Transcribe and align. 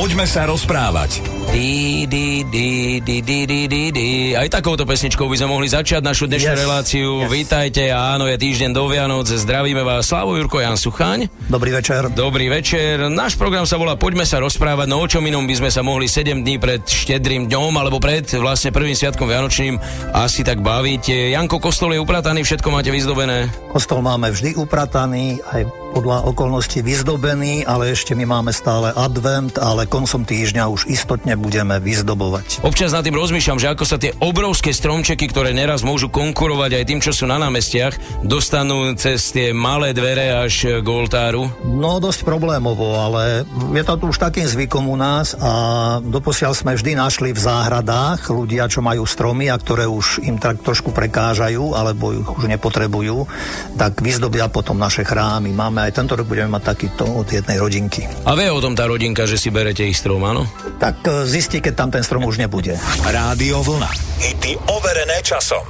Poďme 0.00 0.24
sa 0.24 0.48
rozprávať. 0.48 1.20
Di, 1.52 2.08
di, 2.08 2.40
di, 2.48 3.04
di, 3.04 3.20
di, 3.20 3.44
di, 3.44 3.60
di, 3.68 3.84
di. 3.92 4.32
Aj 4.32 4.48
takouto 4.48 4.88
pesničkou 4.88 5.28
by 5.28 5.36
sme 5.36 5.52
mohli 5.52 5.68
začať 5.68 6.00
našu 6.00 6.24
dnešnú 6.24 6.56
yes. 6.56 6.62
reláciu. 6.64 7.08
Yes. 7.20 7.28
Vítajte, 7.28 7.92
áno, 7.92 8.24
je 8.24 8.40
týždeň 8.40 8.72
do 8.72 8.88
Vianoc, 8.88 9.28
zdravíme 9.28 9.84
vás. 9.84 10.08
Slavo 10.08 10.40
Jurko, 10.40 10.56
Jan 10.56 10.80
Suchaň. 10.80 11.28
Dobrý 11.52 11.76
večer. 11.76 12.08
Dobrý 12.16 12.48
večer. 12.48 13.12
Náš 13.12 13.36
program 13.36 13.68
sa 13.68 13.76
volá 13.76 13.92
Poďme 14.00 14.24
sa 14.24 14.40
rozprávať, 14.40 14.88
no 14.88 15.04
o 15.04 15.04
čom 15.04 15.20
inom 15.20 15.44
by 15.44 15.60
sme 15.60 15.68
sa 15.68 15.84
mohli 15.84 16.08
7 16.08 16.48
dní 16.48 16.56
pred 16.56 16.80
štedrým 16.80 17.52
dňom, 17.52 17.76
alebo 17.76 18.00
pred 18.00 18.24
vlastne 18.40 18.72
prvým 18.72 18.96
sviatkom 18.96 19.28
Vianočným 19.28 19.76
asi 20.16 20.40
tak 20.48 20.64
baviť. 20.64 21.36
Janko, 21.36 21.60
kostol 21.60 21.92
je 21.92 22.00
uprataný, 22.00 22.40
všetko 22.48 22.72
máte 22.72 22.88
vyzdobené? 22.88 23.52
Kostol 23.68 24.00
máme 24.00 24.32
vždy 24.32 24.56
uprataný, 24.56 25.44
aj 25.44 25.79
podľa 25.90 26.30
okolností 26.30 26.80
vyzdobený, 26.86 27.66
ale 27.66 27.92
ešte 27.92 28.14
my 28.14 28.24
máme 28.24 28.54
stále 28.54 28.94
advent, 28.94 29.58
ale 29.58 29.90
koncom 29.90 30.22
týždňa 30.22 30.70
už 30.70 30.86
istotne 30.86 31.34
budeme 31.34 31.76
vyzdobovať. 31.82 32.62
Občas 32.62 32.94
nad 32.94 33.02
tým 33.02 33.18
rozmýšľam, 33.18 33.58
že 33.58 33.70
ako 33.74 33.84
sa 33.84 33.98
tie 33.98 34.14
obrovské 34.22 34.70
stromčeky, 34.70 35.26
ktoré 35.28 35.50
neraz 35.50 35.82
môžu 35.82 36.06
konkurovať 36.08 36.70
aj 36.78 36.84
tým, 36.86 37.00
čo 37.02 37.10
sú 37.10 37.26
na 37.26 37.42
námestiach, 37.42 38.22
dostanú 38.22 38.94
cez 38.94 39.34
tie 39.34 39.50
malé 39.50 39.90
dvere 39.90 40.46
až 40.46 40.80
k 40.80 40.86
oltáru. 40.86 41.50
No 41.66 41.98
dosť 41.98 42.22
problémovo, 42.22 42.94
ale 42.94 43.42
je 43.74 43.82
to 43.82 43.94
tu 43.98 44.04
už 44.14 44.22
takým 44.22 44.46
zvykom 44.46 44.86
u 44.86 44.96
nás 44.96 45.34
a 45.34 45.52
doposiaľ 45.98 46.54
sme 46.54 46.78
vždy 46.78 46.94
našli 46.94 47.34
v 47.34 47.40
záhradách 47.42 48.30
ľudia, 48.30 48.70
čo 48.70 48.80
majú 48.80 49.02
stromy 49.02 49.50
a 49.50 49.58
ktoré 49.58 49.90
už 49.90 50.22
im 50.22 50.38
tak 50.38 50.62
trošku 50.62 50.94
prekážajú 50.94 51.74
alebo 51.74 52.14
ich 52.14 52.28
už 52.28 52.46
nepotrebujú, 52.46 53.26
tak 53.74 53.98
vyzdobia 53.98 54.46
potom 54.46 54.78
naše 54.78 55.02
chrámy. 55.02 55.50
Máme 55.50 55.79
aj 55.86 55.92
tento 55.96 56.16
rok 56.16 56.26
budeme 56.28 56.52
mať 56.52 56.62
takýto 56.76 57.04
od 57.08 57.28
jednej 57.28 57.56
rodinky. 57.56 58.04
A 58.26 58.36
vie 58.36 58.52
o 58.52 58.60
tom 58.60 58.76
tá 58.76 58.84
rodinka, 58.84 59.24
že 59.24 59.40
si 59.40 59.48
berete 59.48 59.86
ich 59.86 59.96
strom, 59.96 60.20
áno? 60.26 60.44
Tak 60.76 60.96
e, 61.06 61.10
zistí, 61.24 61.64
keď 61.64 61.74
tam 61.76 61.90
ten 61.92 62.04
strom 62.04 62.24
už 62.26 62.40
nebude. 62.40 62.76
Rádio 63.04 63.64
Vlna. 63.64 63.90
Hity 64.20 64.52
overené 64.68 65.18
časom. 65.24 65.64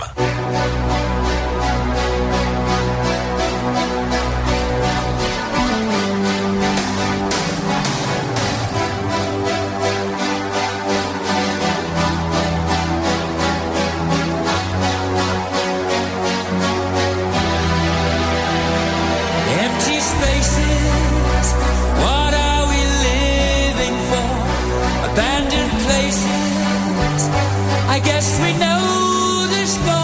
I 27.88 28.00
guess 28.04 28.40
we 28.40 28.52
know 28.54 29.46
this 29.50 29.76
goes. 29.78 29.99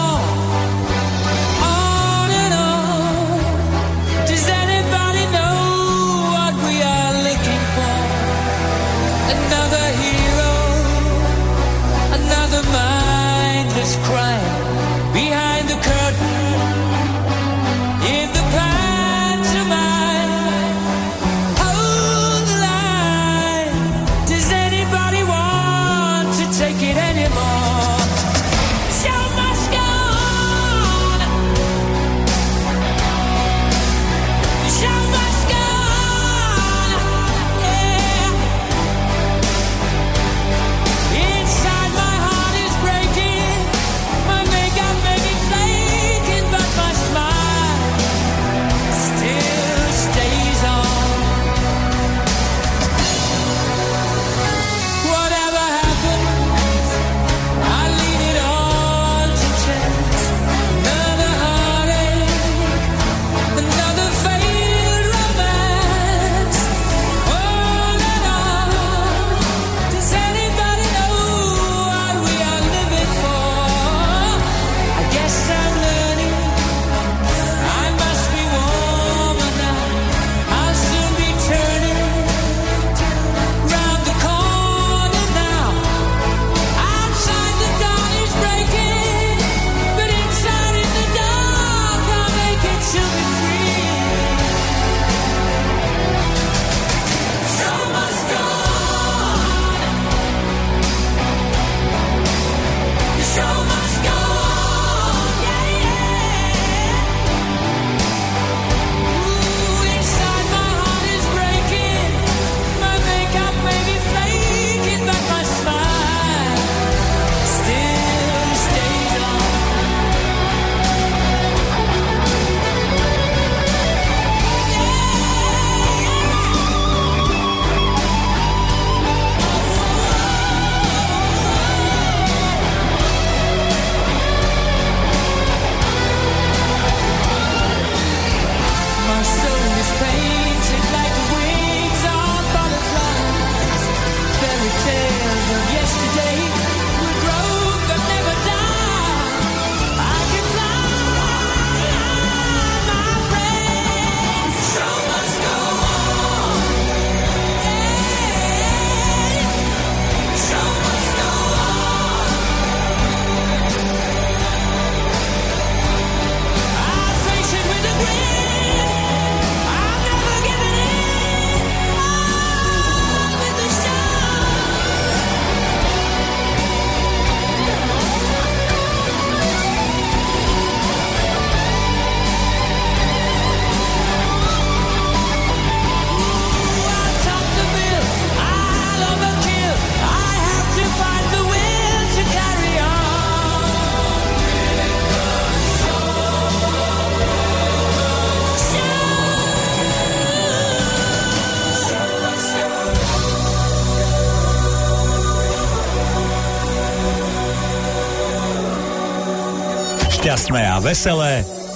Šťastné 210.47 210.63
a 210.63 210.79
veselé 210.79 211.33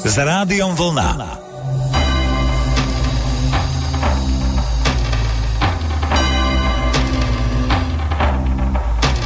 s 0.07 0.15
Rádiom 0.15 0.79
Vlna. 0.79 1.11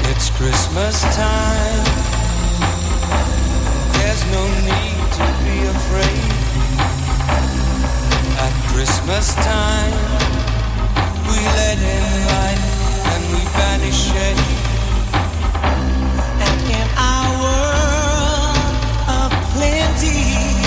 It's 0.09 0.33
Christmas 0.33 0.97
time. 1.13 1.85
There's 3.93 4.23
no 4.33 4.43
need 4.65 5.05
to 5.13 5.25
be 5.45 5.57
afraid. 5.69 6.29
At 8.41 8.53
Christmas 8.73 9.37
time, 9.45 9.97
we 11.29 11.37
let 11.37 11.77
in 11.77 12.05
light 12.33 12.61
and 13.13 13.21
we 13.29 13.41
banish 13.53 14.09
shade. 14.09 14.64
melody 20.03 20.64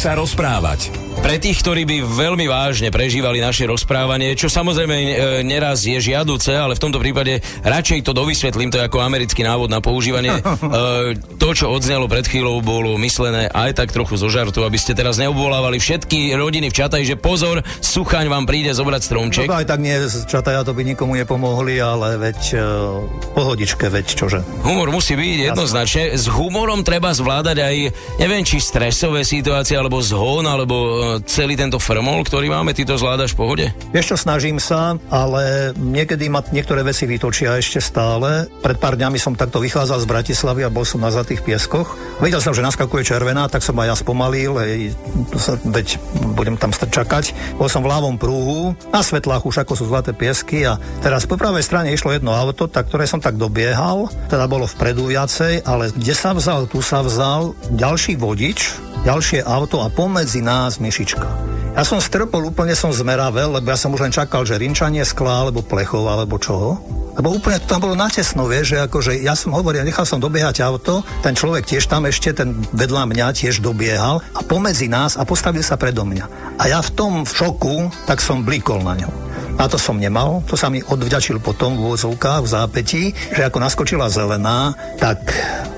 sa 0.00 0.16
rozprávať. 0.16 0.99
Pre 1.30 1.38
tých, 1.38 1.62
ktorí 1.62 1.86
by 1.86 2.02
veľmi 2.10 2.50
vážne 2.50 2.90
prežívali 2.90 3.38
naše 3.38 3.62
rozprávanie, 3.62 4.34
čo 4.34 4.50
samozrejme 4.50 4.96
e, 4.98 5.14
neraz 5.46 5.86
je 5.86 5.94
žiaduce, 5.94 6.50
ale 6.50 6.74
v 6.74 6.82
tomto 6.82 6.98
prípade 6.98 7.38
radšej 7.62 8.02
to 8.02 8.10
dovysvetlím, 8.10 8.74
to 8.74 8.82
je 8.82 8.90
ako 8.90 8.98
americký 8.98 9.46
návod 9.46 9.70
na 9.70 9.78
používanie. 9.78 10.34
E, 10.70 11.14
to, 11.38 11.50
čo 11.54 11.70
odznelo 11.70 12.06
pred 12.06 12.26
chvíľou, 12.26 12.62
bolo 12.62 12.94
myslené 12.98 13.50
aj 13.50 13.78
tak 13.78 13.90
trochu 13.90 14.18
zo 14.18 14.30
žartu, 14.30 14.62
aby 14.62 14.78
ste 14.78 14.94
teraz 14.94 15.18
neobvolávali 15.18 15.82
všetky 15.82 16.34
rodiny 16.34 16.70
v 16.70 16.76
Čataji, 16.78 17.04
že 17.04 17.16
pozor, 17.18 17.62
Suchaň 17.82 18.30
vám 18.30 18.46
príde 18.46 18.70
zobrať 18.70 19.02
stromček. 19.02 19.46
No 19.50 19.58
aj 19.58 19.66
tak 19.66 19.82
nie, 19.82 19.94
z 20.06 20.26
Čataja 20.30 20.62
to 20.62 20.74
by 20.74 20.86
nikomu 20.86 21.18
nepomohli, 21.18 21.82
ale 21.82 22.22
veď 22.22 22.40
uh, 22.54 22.62
pohodičke, 23.34 23.90
veď 23.90 24.06
čože. 24.14 24.40
Humor 24.62 24.94
musí 24.94 25.18
byť 25.18 25.52
jednoznačne. 25.52 26.14
S 26.14 26.30
humorom 26.30 26.86
treba 26.86 27.10
zvládať 27.10 27.56
aj, 27.58 27.76
neviem, 28.22 28.46
či 28.46 28.62
stresové 28.62 29.26
situácie, 29.26 29.74
alebo 29.74 29.98
zhon, 29.98 30.46
alebo 30.46 30.76
e, 30.78 31.19
celý 31.24 31.56
tento 31.56 31.80
frmol, 31.80 32.22
ktorý 32.22 32.52
máme, 32.52 32.76
ty 32.76 32.84
to 32.84 33.00
zvládaš 33.00 33.34
v 33.34 33.40
pohode? 33.40 33.66
Vieš 33.90 34.14
čo, 34.14 34.16
snažím 34.16 34.60
sa, 34.60 34.96
ale 35.10 35.72
niekedy 35.74 36.28
ma 36.30 36.44
niektoré 36.52 36.84
veci 36.86 37.08
vytočia 37.08 37.58
ešte 37.58 37.82
stále. 37.82 38.46
Pred 38.62 38.78
pár 38.78 38.94
dňami 38.94 39.18
som 39.18 39.34
takto 39.34 39.58
vychádzal 39.58 40.04
z 40.04 40.10
Bratislavy 40.10 40.62
a 40.66 40.70
bol 40.70 40.86
som 40.86 41.02
na 41.02 41.10
Zlatých 41.10 41.42
pieskoch. 41.42 41.98
Videl 42.22 42.38
som, 42.38 42.54
že 42.54 42.62
naskakuje 42.62 43.02
červená, 43.02 43.50
tak 43.50 43.64
som 43.64 43.74
aj 43.80 43.86
ja 43.90 43.96
spomalil, 43.96 44.52
hej, 44.62 44.94
sa, 45.40 45.56
veď 45.58 45.98
budem 46.38 46.54
tam 46.60 46.70
čakať. 46.70 47.56
Bol 47.56 47.66
som 47.66 47.82
v 47.82 47.90
ľavom 47.90 48.20
prúhu, 48.20 48.78
na 48.94 49.02
svetlách 49.02 49.42
už 49.42 49.64
ako 49.66 49.74
sú 49.74 49.84
Zlaté 49.90 50.14
piesky 50.14 50.62
a 50.68 50.78
teraz 51.02 51.26
po 51.26 51.34
pravej 51.34 51.66
strane 51.66 51.90
išlo 51.90 52.14
jedno 52.14 52.30
auto, 52.30 52.70
tak, 52.70 52.86
ktoré 52.86 53.10
som 53.10 53.18
tak 53.18 53.34
dobiehal, 53.34 54.06
teda 54.30 54.46
bolo 54.46 54.70
vpredu 54.70 55.10
viacej, 55.10 55.66
ale 55.66 55.90
kde 55.90 56.14
sa 56.14 56.30
vzal, 56.30 56.70
tu 56.70 56.78
sa 56.78 57.02
vzal 57.02 57.58
ďalší 57.74 58.14
vodič, 58.14 58.78
ďalšie 59.02 59.42
auto 59.42 59.80
a 59.82 59.88
pomedzi 59.90 60.44
nás 60.44 60.78
myšička. 60.78 61.09
Ja 61.70 61.86
som 61.86 62.02
strpol, 62.02 62.50
úplne 62.50 62.74
som 62.74 62.90
zmeravel, 62.90 63.56
lebo 63.56 63.70
ja 63.70 63.78
som 63.78 63.94
už 63.94 64.02
len 64.02 64.12
čakal, 64.12 64.42
že 64.42 64.58
rinčanie 64.58 65.06
skla, 65.06 65.46
alebo 65.46 65.62
plechov, 65.62 66.02
alebo 66.02 66.36
čoho. 66.36 66.82
Lebo 67.14 67.36
úplne 67.36 67.62
to 67.62 67.70
tam 67.70 67.82
bolo 67.82 67.98
natesno, 67.98 68.46
vieš, 68.46 68.74
že 68.74 68.78
akože 68.86 69.12
ja 69.22 69.34
som 69.34 69.54
hovoril, 69.54 69.86
nechal 69.86 70.06
som 70.06 70.22
dobiehať 70.22 70.62
auto, 70.62 71.02
ten 71.22 71.34
človek 71.34 71.66
tiež 71.66 71.86
tam 71.86 72.06
ešte, 72.06 72.32
ten 72.34 72.58
vedľa 72.74 73.10
mňa 73.10 73.26
tiež 73.34 73.62
dobiehal 73.62 74.22
a 74.34 74.40
pomedzi 74.40 74.86
nás 74.90 75.18
a 75.18 75.26
postavil 75.26 75.62
sa 75.62 75.78
predo 75.78 76.06
mňa. 76.06 76.56
A 76.58 76.70
ja 76.70 76.78
v 76.80 76.90
tom 76.94 77.12
šoku, 77.26 77.90
tak 78.06 78.22
som 78.22 78.46
blikol 78.46 78.82
na 78.82 78.94
ňo. 78.98 79.10
Na 79.60 79.68
to 79.68 79.76
som 79.76 80.00
nemal, 80.00 80.40
to 80.48 80.56
sa 80.56 80.72
mi 80.72 80.80
odvďačil 80.80 81.42
potom 81.44 81.76
v 81.76 81.92
úvodzovkách, 81.92 82.40
v 82.40 82.48
zápetí, 82.48 83.02
že 83.36 83.44
ako 83.44 83.58
naskočila 83.60 84.08
zelená, 84.08 84.72
tak 84.96 85.20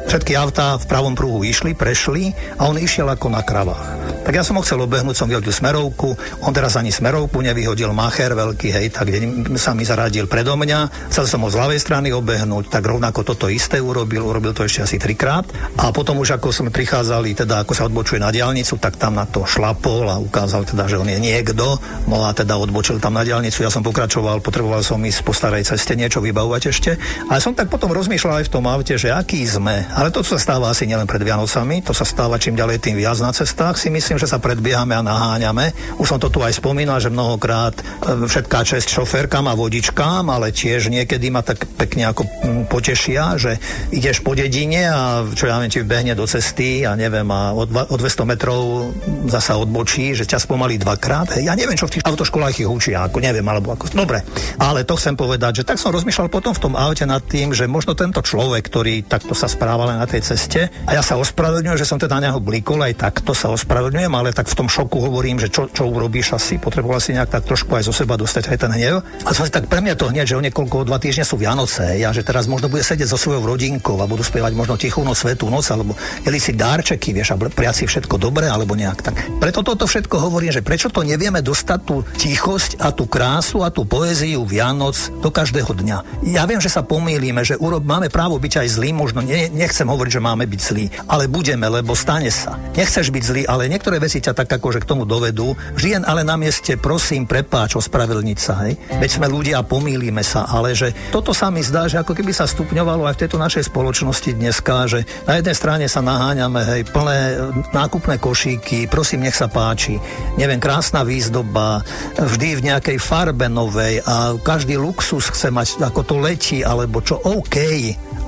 všetky 0.07 0.33
autá 0.37 0.77
v 0.79 0.89
pravom 0.89 1.15
pruhu 1.15 1.45
išli, 1.47 1.77
prešli 1.77 2.33
a 2.59 2.69
on 2.69 2.79
išiel 2.79 3.09
ako 3.11 3.27
na 3.31 3.43
kravách. 3.45 4.03
Tak 4.23 4.39
ja 4.39 4.47
som 4.47 4.55
ho 4.55 4.63
chcel 4.63 4.79
obehnúť, 4.79 5.19
som 5.19 5.27
vyhodil 5.27 5.51
smerovku, 5.51 6.15
on 6.47 6.55
teraz 6.55 6.79
ani 6.79 6.95
smerovku 6.95 7.43
nevyhodil, 7.43 7.91
macher 7.91 8.31
veľký, 8.39 8.71
hej, 8.71 8.87
tak 8.95 9.11
kde 9.11 9.59
sa 9.59 9.75
mi 9.75 9.83
zaradil 9.83 10.31
predo 10.31 10.55
mňa, 10.55 11.11
chcel 11.11 11.27
som 11.27 11.43
ho 11.43 11.51
z 11.51 11.59
ľavej 11.59 11.81
strany 11.83 12.15
obehnúť, 12.15 12.71
tak 12.71 12.87
rovnako 12.87 13.27
toto 13.27 13.51
isté 13.51 13.83
urobil, 13.83 14.23
urobil 14.23 14.55
to 14.55 14.63
ešte 14.63 14.87
asi 14.87 14.97
trikrát. 15.03 15.43
A 15.75 15.91
potom 15.91 16.23
už 16.23 16.39
ako 16.39 16.55
sme 16.55 16.71
prichádzali, 16.71 17.35
teda 17.35 17.67
ako 17.67 17.75
sa 17.75 17.91
odbočuje 17.91 18.23
na 18.23 18.31
diálnicu, 18.31 18.79
tak 18.79 18.95
tam 18.95 19.19
na 19.19 19.27
to 19.27 19.43
šlapol 19.43 20.07
a 20.07 20.23
ukázal 20.23 20.71
teda, 20.71 20.87
že 20.87 21.03
on 21.03 21.11
je 21.11 21.19
niekto, 21.19 21.83
no 22.07 22.23
a 22.23 22.31
teda 22.31 22.55
odbočil 22.55 23.03
tam 23.03 23.19
na 23.19 23.27
diálnicu, 23.27 23.67
ja 23.67 23.75
som 23.75 23.83
pokračoval, 23.83 24.39
potreboval 24.39 24.87
som 24.87 25.03
ísť 25.03 25.21
po 25.27 25.35
starej 25.35 25.67
ceste 25.67 25.99
niečo 25.99 26.23
vybavovať 26.23 26.63
ešte, 26.71 26.95
ale 27.27 27.43
som 27.43 27.59
tak 27.59 27.67
potom 27.67 27.91
rozmýšľal 27.91 28.39
aj 28.39 28.47
v 28.47 28.53
tom 28.55 28.71
aute, 28.71 28.95
že 28.95 29.11
aký 29.11 29.43
sme, 29.43 29.83
ale 29.93 30.09
to, 30.09 30.25
čo 30.25 30.37
sa 30.37 30.41
stáva 30.41 30.73
asi 30.73 30.89
nielen 30.89 31.05
pred 31.05 31.21
Vianocami, 31.21 31.85
to 31.85 31.93
sa 31.93 32.09
stáva 32.09 32.41
čím 32.41 32.57
ďalej 32.57 32.81
tým 32.81 32.97
viac 32.97 33.21
na 33.21 33.29
cestách, 33.29 33.77
si 33.77 33.93
myslím, 33.93 34.17
že 34.17 34.25
sa 34.25 34.41
predbiehame 34.41 34.97
a 34.97 35.05
naháňame. 35.05 35.77
Už 36.01 36.09
som 36.09 36.19
to 36.21 36.33
tu 36.33 36.41
aj 36.41 36.57
spomínal, 36.57 36.97
že 36.97 37.13
mnohokrát 37.13 37.77
e, 37.77 37.83
všetká 38.25 38.65
čest 38.65 38.89
šoférkam 38.89 39.45
a 39.49 39.59
vodičkám, 39.59 40.33
ale 40.33 40.49
tiež 40.49 40.89
niekedy 40.89 41.29
ma 41.29 41.45
tak 41.45 41.69
pekne 41.77 42.09
ako 42.09 42.25
potešia, 42.73 43.37
že 43.37 43.61
ideš 43.93 44.25
po 44.25 44.33
dedine 44.33 44.89
a 44.89 45.29
čo 45.29 45.49
ja 45.49 45.61
viem, 45.61 45.69
ti 45.69 45.85
vbehne 45.85 46.17
do 46.17 46.25
cesty 46.25 46.89
a 46.89 46.97
neviem, 46.97 47.29
a 47.29 47.53
o, 47.53 47.69
o 47.69 47.97
200 48.01 48.25
metrov 48.25 48.93
zasa 49.29 49.61
odbočí, 49.61 50.17
že 50.17 50.25
ťa 50.25 50.41
spomalí 50.41 50.81
dvakrát. 50.81 51.37
Hej, 51.37 51.53
ja 51.53 51.55
neviem, 51.55 51.77
čo 51.77 51.85
v 51.85 52.01
tých 52.01 52.07
autoškolách 52.09 52.65
ich 52.65 52.69
učia, 52.69 53.05
ako 53.05 53.21
neviem, 53.21 53.45
alebo 53.45 53.77
ako... 53.77 53.93
Dobre, 53.93 54.25
ale 54.57 54.89
to 54.89 54.97
chcem 54.97 55.21
povedať, 55.21 55.63
že 55.63 55.67
tak 55.69 55.77
som 55.77 55.93
rozmýšľal 55.93 56.33
potom 56.33 56.57
v 56.57 56.63
tom 56.65 56.75
aute 56.81 57.05
nad 57.05 57.21
tým, 57.21 57.53
že 57.53 57.69
možno 57.69 57.93
tento 57.93 58.25
človek, 58.25 58.65
ktorý 58.67 59.05
takto 59.05 59.37
sa 59.37 59.51
správal 59.83 59.99
na 59.99 60.07
tej 60.07 60.23
ceste, 60.23 60.71
a 60.87 60.91
ja 60.95 61.03
sa 61.03 61.19
ospravedlňujem, 61.19 61.75
že 61.75 61.89
som 61.89 61.99
teda 61.99 62.23
na 62.23 62.31
neho 62.31 62.39
blikol, 62.39 62.79
aj 62.87 63.03
takto 63.03 63.35
sa 63.35 63.51
ospravedlňujem 63.51 64.15
ale 64.15 64.31
tak 64.31 64.47
v 64.47 64.55
tom 64.55 64.71
šoku 64.71 65.03
hovorím, 65.03 65.43
že 65.43 65.51
čo, 65.51 65.67
čo 65.67 65.91
urobíš 65.91 66.39
asi, 66.39 66.63
potreboval 66.63 67.03
si 67.03 67.19
nejak 67.19 67.35
tak 67.35 67.43
trošku 67.51 67.75
aj 67.75 67.91
zo 67.91 67.95
seba 67.95 68.15
dostať 68.15 68.55
aj 68.55 68.59
ten 68.63 68.71
hnev. 68.71 69.03
A 69.27 69.31
som 69.35 69.43
si 69.43 69.51
tak 69.51 69.67
pre 69.67 69.83
mňa 69.83 69.99
to 69.99 70.07
hneď, 70.07 70.31
že 70.31 70.39
o 70.39 70.45
niekoľko 70.45 70.87
dva 70.87 71.03
týždne 71.03 71.27
sú 71.27 71.35
Vianoce, 71.35 71.99
ja, 71.99 72.15
že 72.15 72.23
teraz 72.23 72.47
možno 72.47 72.71
bude 72.71 72.87
sedieť 72.87 73.11
so 73.11 73.19
svojou 73.19 73.43
rodinkou 73.43 73.99
a 73.99 74.07
budú 74.07 74.23
spievať 74.23 74.55
možno 74.55 74.79
tichú 74.79 75.03
noc, 75.03 75.19
svetú 75.19 75.51
noc, 75.51 75.67
alebo 75.75 75.99
jeli 76.23 76.39
si 76.39 76.55
dárčeky, 76.55 77.11
vieš, 77.11 77.35
a 77.35 77.37
priať 77.41 77.91
všetko 77.91 78.23
dobré, 78.23 78.47
alebo 78.47 78.79
nejak 78.79 79.03
tak. 79.03 79.19
Preto 79.43 79.67
toto 79.67 79.91
všetko 79.91 80.31
hovorím, 80.31 80.55
že 80.55 80.63
prečo 80.63 80.95
to 80.95 81.03
nevieme 81.03 81.43
dostať 81.43 81.81
tú 81.83 82.07
tichosť 82.15 82.79
a 82.79 82.95
tú 82.95 83.11
krásu 83.11 83.67
a 83.67 83.75
tú 83.75 83.83
poéziu 83.83 84.47
Vianoc 84.47 84.95
do 85.19 85.35
každého 85.35 85.75
dňa. 85.75 86.23
Ja 86.31 86.47
viem, 86.47 86.63
že 86.63 86.71
sa 86.71 86.87
pomýlime, 86.87 87.43
že 87.43 87.59
urob, 87.59 87.83
máme 87.83 88.13
právo 88.13 88.39
byť 88.39 88.63
aj 88.63 88.69
zlý, 88.79 88.93
možno 88.95 89.25
ne, 89.25 89.49
nechcem 89.73 89.89
hovoriť, 89.89 90.21
že 90.21 90.27
máme 90.29 90.45
byť 90.45 90.61
zlí, 90.61 90.85
ale 91.09 91.33
budeme, 91.33 91.65
lebo 91.65 91.97
stane 91.97 92.29
sa. 92.29 92.61
Nechceš 92.77 93.09
byť 93.09 93.25
zlý, 93.25 93.43
ale 93.49 93.73
niektoré 93.73 93.97
veci 93.97 94.21
ťa 94.21 94.37
tak 94.37 94.53
akože 94.53 94.85
k 94.85 94.89
tomu 94.93 95.09
dovedú. 95.09 95.57
Žien 95.81 96.05
ale 96.05 96.29
na 96.29 96.37
mieste, 96.37 96.77
prosím, 96.77 97.25
prepáč, 97.25 97.81
ospravedlniť 97.81 98.37
sa, 98.37 98.69
hej. 98.69 98.77
Veď 99.01 99.11
sme 99.17 99.33
ľudia 99.33 99.65
pomýlime 99.65 100.21
sa, 100.21 100.45
ale 100.45 100.77
že 100.77 100.93
toto 101.09 101.33
sa 101.33 101.49
mi 101.49 101.65
zdá, 101.65 101.89
že 101.89 101.97
ako 101.97 102.13
keby 102.13 102.37
sa 102.37 102.45
stupňovalo 102.45 103.09
aj 103.09 103.17
v 103.17 103.21
tejto 103.25 103.41
našej 103.41 103.73
spoločnosti 103.73 104.37
dneska, 104.37 104.93
že 104.93 105.09
na 105.25 105.41
jednej 105.41 105.57
strane 105.57 105.89
sa 105.89 106.05
naháňame, 106.05 106.61
hej, 106.69 106.83
plné 106.93 107.41
nákupné 107.73 108.21
košíky, 108.21 108.93
prosím, 108.93 109.25
nech 109.25 109.41
sa 109.41 109.49
páči, 109.49 109.97
neviem, 110.37 110.61
krásna 110.61 111.01
výzdoba, 111.01 111.81
vždy 112.21 112.61
v 112.61 112.65
nejakej 112.69 113.01
farbe 113.01 113.49
novej 113.49 114.05
a 114.05 114.37
každý 114.37 114.77
luxus 114.77 115.33
chce 115.33 115.49
mať, 115.49 115.81
ako 115.81 116.05
to 116.05 116.21
letí, 116.21 116.61
alebo 116.61 117.01
čo 117.01 117.17
OK, 117.25 117.57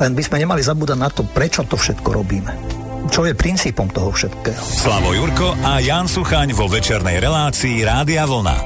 len 0.02 0.12
by 0.14 0.22
sme 0.22 0.42
nemali 0.42 0.62
zabúdať 0.64 0.98
na 0.98 1.10
to, 1.10 1.22
prečo 1.26 1.62
to 1.66 1.78
všetko 1.78 2.10
robíme 2.10 2.74
čo 3.14 3.28
je 3.28 3.36
princípom 3.36 3.86
toho 3.92 4.10
všetkého. 4.10 4.58
Slavo 4.58 5.12
Jurko 5.12 5.54
a 5.62 5.78
Jan 5.78 6.08
Suchaň 6.08 6.56
vo 6.56 6.66
večernej 6.66 7.20
relácii 7.20 7.84
Rádia 7.84 8.24
Vlna. 8.24 8.56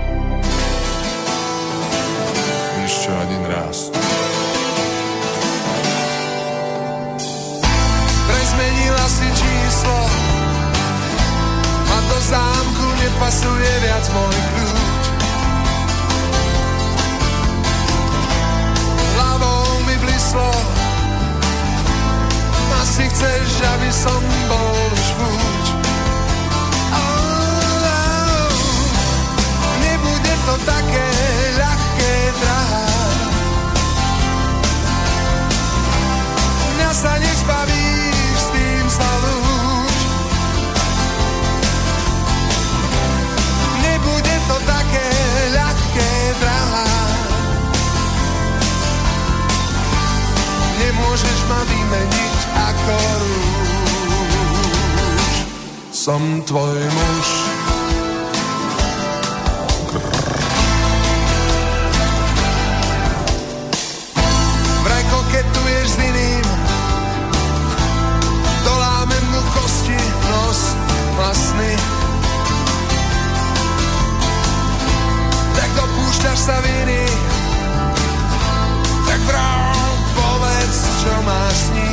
Ešte 2.87 3.13
jeden 3.13 3.45
raz. 3.51 3.93
Prezmenila 8.25 9.07
si 9.13 9.29
číslo 9.37 9.99
a 11.89 11.97
do 12.09 12.19
zámku 12.25 12.87
nepasuje 13.05 13.73
viac 13.85 14.05
môj 14.17 14.37
kľúč. 14.55 15.05
Hlavou 19.13 19.67
mi 19.85 19.97
blislo 20.01 20.78
asi 22.99 23.15
chceš, 23.15 23.63
aby 23.63 23.95
som 23.95 24.19
bol 24.51 24.91
žvúč. 24.91 25.67
Oh, 26.91 28.51
nebude 29.87 30.35
to 30.43 30.55
také 30.67 31.07
ľahké, 31.63 32.15
drahá. 32.43 32.91
Mňa 36.75 36.91
sa 36.91 37.15
nezbavíš, 37.23 38.35
s 38.35 38.51
tým 38.51 38.87
sa 38.91 39.11
lúč. 39.23 39.95
Nebude 43.79 44.37
to 44.51 44.59
také 44.67 45.07
ľahké, 45.55 46.35
drahá. 46.43 46.91
Nemôžeš 50.83 51.39
ma 51.47 51.63
vymeniť 51.63 52.28
ako 52.89 52.97
rúž. 53.21 55.35
Som 55.93 56.23
tvoj 56.49 56.81
muž. 56.81 57.29
Vraj 64.85 65.05
koketuješ 65.13 65.89
s 65.93 65.99
iným, 66.01 66.47
doláme 68.65 69.19
mu 69.29 69.41
kosti, 69.53 70.01
nos 70.33 70.61
vlastný. 71.19 71.73
Tak 75.59 75.69
dopúšťaš 75.77 76.39
sa 76.41 76.57
viny, 76.65 77.05
tak 79.05 79.21
vrám 79.29 79.77
povedz, 80.17 80.77
čo 81.05 81.13
máš 81.27 81.53
s 81.53 81.69
ním. 81.77 81.88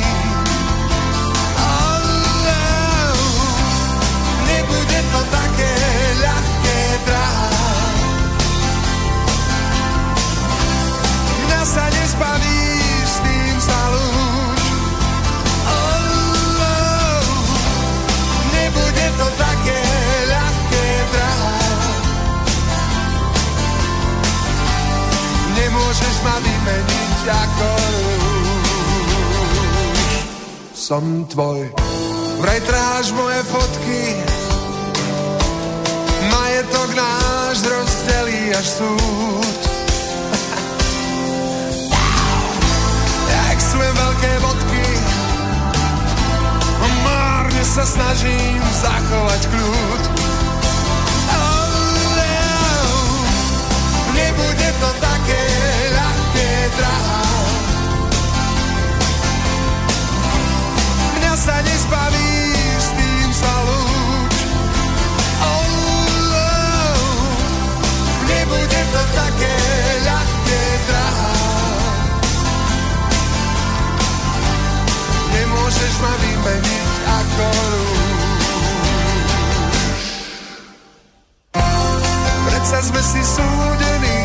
To 5.12 5.20
také 5.28 5.72
ľahké, 6.24 6.80
drahá. 7.04 7.48
Mňa 11.44 11.62
sa 11.64 11.84
nezbaví, 11.92 12.60
s 13.04 13.16
tým 13.20 13.56
to 19.16 19.28
také 19.40 19.80
ľahké, 20.28 20.86
drahá. 21.12 21.56
Nemôžeš 25.56 26.14
ma 26.24 26.36
vymeniť 26.40 27.18
ako 27.26 27.68
lúč. 27.92 28.26
Som 30.76 31.26
tvoj, 31.26 31.74
vraj 32.38 32.60
tráš 32.62 33.10
moje 33.16 33.40
fotky, 33.50 34.14
náš 37.56 37.72
rozdelí 37.72 38.52
až 38.52 38.68
súd. 38.68 39.56
Jak 43.32 43.58
sú 43.64 43.80
veľké 43.80 44.32
bodky, 44.44 44.84
márne 47.00 47.64
sa 47.64 47.88
snažím 47.88 48.60
zachovať 48.60 49.40
kľud. 49.48 50.02
Nebude 54.12 54.68
to 54.76 54.90
také 55.00 55.44
ľahké, 55.96 56.48
drahá. 56.76 57.24
Mňa 61.16 61.32
sa 61.40 61.56
nezbaví 61.64 62.35
také 69.14 69.56
ľahké, 70.02 70.62
drahá. 70.88 71.34
Nemôžeš 75.36 75.92
ma 76.02 76.12
vymeniť 76.18 76.88
ako 77.06 77.46
rúž. 77.70 78.14
Predsa 82.46 82.78
si 82.82 83.22
súdení, 83.22 84.22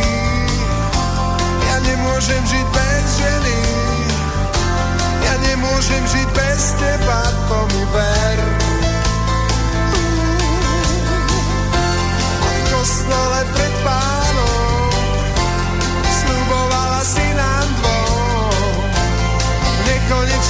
nemôžem 1.86 2.42
žiť 2.48 2.68
bez 2.74 3.06
ženy. 3.22 3.60
Ja 5.22 5.34
nemôžem 5.52 6.04
žiť 6.10 6.28
bez 6.34 6.62
teba, 6.80 7.20
to 7.50 7.58
mi 7.70 7.84
ver. 7.94 8.40
Pred 13.42 13.74
pánom 13.84 14.21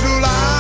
true 0.02 0.20
love. 0.20 0.51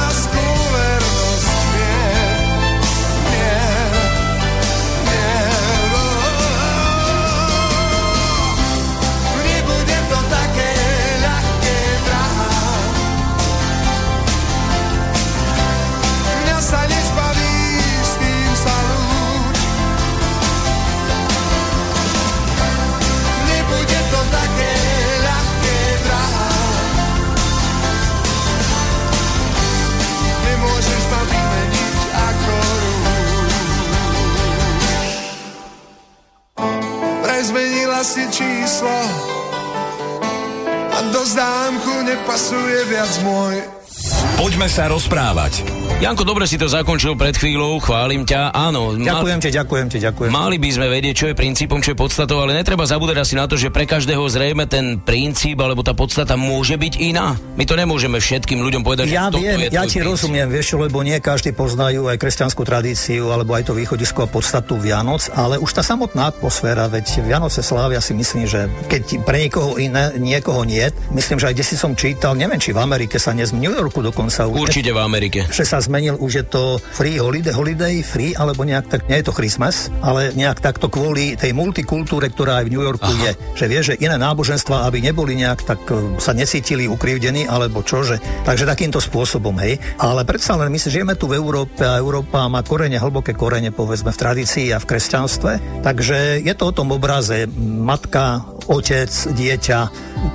Sa 44.71 44.87
rozprávať. 44.87 45.80
Janko, 46.01 46.25
dobre 46.25 46.49
si 46.49 46.57
to 46.57 46.65
zakončil 46.65 47.13
pred 47.13 47.37
chvíľou, 47.37 47.77
chválim 47.77 48.25
ťa. 48.25 48.57
Áno, 48.57 48.97
Ďakujem 48.97 49.37
ti, 49.37 49.49
ďakujem 49.53 49.85
ti, 49.85 49.97
ďakujem. 50.01 50.33
Mali 50.33 50.57
by 50.57 50.69
sme 50.73 50.89
vedieť, 50.89 51.13
čo 51.13 51.25
je 51.29 51.35
princípom, 51.37 51.77
čo 51.77 51.93
je 51.93 51.97
podstatou, 52.01 52.41
ale 52.41 52.57
netreba 52.57 52.81
zabúdať 52.81 53.21
asi 53.21 53.37
na 53.37 53.45
to, 53.45 53.53
že 53.53 53.69
pre 53.69 53.85
každého 53.85 54.17
zrejme 54.25 54.65
ten 54.65 54.97
princíp 54.97 55.61
alebo 55.61 55.85
tá 55.85 55.93
podstata 55.93 56.33
môže 56.33 56.73
byť 56.73 56.93
iná. 56.97 57.37
My 57.53 57.69
to 57.69 57.77
nemôžeme 57.77 58.17
všetkým 58.17 58.65
ľuďom 58.65 58.81
povedať, 58.81 59.13
Ja 59.13 59.29
že 59.29 59.45
viem, 59.45 59.61
je 59.61 59.69
ja 59.69 59.85
ti 59.85 60.01
princíp. 60.01 60.09
rozumiem, 60.09 60.49
vieš, 60.49 60.73
lebo 60.73 61.05
nie 61.05 61.21
každý 61.21 61.53
poznajú 61.53 62.09
aj 62.09 62.17
kresťanskú 62.17 62.65
tradíciu, 62.65 63.29
alebo 63.29 63.53
aj 63.53 63.69
to 63.69 63.77
východisko 63.77 64.25
a 64.25 64.27
podstatu 64.27 64.81
Vianoc, 64.81 65.29
ale 65.37 65.61
už 65.61 65.69
tá 65.69 65.85
samotná 65.85 66.33
atmosféra, 66.33 66.89
veď 66.89 67.21
Vianoce 67.21 67.61
slávia 67.61 68.01
si 68.01 68.17
myslím, 68.17 68.49
že 68.49 68.65
keď 68.89 69.21
pre 69.21 69.45
niekoho 69.45 69.77
iné, 69.77 70.17
niekoho 70.17 70.65
nie, 70.65 70.89
myslím, 71.13 71.37
že 71.37 71.53
aj 71.53 71.61
kde 71.61 71.65
si 71.69 71.77
som 71.77 71.93
čítal, 71.93 72.33
neviem, 72.33 72.57
či 72.57 72.73
v 72.73 72.81
Amerike 72.81 73.21
sa 73.21 73.37
dnes, 73.37 73.53
v 73.53 73.61
New 73.61 73.73
Yorku 73.77 74.01
dokonca 74.01 74.49
už, 74.49 74.65
Určite 74.65 74.89
v 74.89 74.97
Amerike. 74.97 75.45
že 75.53 75.61
sa 75.61 75.77
zmenil, 75.91 76.15
už 76.15 76.31
je 76.39 76.45
to 76.47 76.79
free 76.95 77.19
holiday, 77.19 77.51
holiday, 77.51 77.99
free, 77.99 78.31
alebo 78.31 78.63
nejak 78.63 78.87
tak, 78.87 79.01
nie 79.11 79.19
je 79.19 79.27
to 79.27 79.35
Christmas, 79.35 79.91
ale 79.99 80.31
nejak 80.31 80.63
takto 80.63 80.87
kvôli 80.87 81.35
tej 81.35 81.51
multikultúre, 81.51 82.31
ktorá 82.31 82.63
aj 82.63 82.71
v 82.71 82.71
New 82.71 82.85
Yorku 82.87 83.11
Aha. 83.11 83.19
je. 83.27 83.31
Že 83.59 83.65
vie, 83.67 83.81
že 83.83 83.99
iné 83.99 84.15
náboženstva, 84.15 84.87
aby 84.87 85.03
neboli 85.03 85.35
nejak 85.35 85.67
tak 85.67 85.83
e, 85.91 86.15
sa 86.15 86.31
necítili 86.31 86.87
ukrivdení, 86.87 87.43
alebo 87.43 87.83
čo, 87.83 88.07
že, 88.07 88.23
takže 88.47 88.63
takýmto 88.63 89.03
spôsobom, 89.03 89.59
hej. 89.59 89.83
Ale 89.99 90.23
predsa 90.23 90.55
len 90.55 90.71
my 90.71 90.79
si 90.79 90.87
žijeme 90.87 91.19
tu 91.19 91.27
v 91.27 91.35
Európe 91.35 91.83
a 91.83 91.99
Európa 91.99 92.47
má 92.47 92.63
korene, 92.63 92.95
hlboké 92.95 93.35
korene, 93.35 93.75
povedzme, 93.75 94.15
v 94.15 94.21
tradícii 94.23 94.71
a 94.71 94.79
v 94.79 94.87
kresťanstve. 94.87 95.83
Takže 95.83 96.39
je 96.39 96.53
to 96.55 96.71
o 96.71 96.75
tom 96.75 96.95
obraze 96.95 97.51
matka, 97.59 98.47
otec, 98.67 99.09
dieťa. 99.09 99.79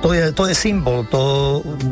To 0.03 0.11
je, 0.11 0.35
to 0.35 0.43
je 0.51 0.55
symbol, 0.55 1.07
to 1.07 1.21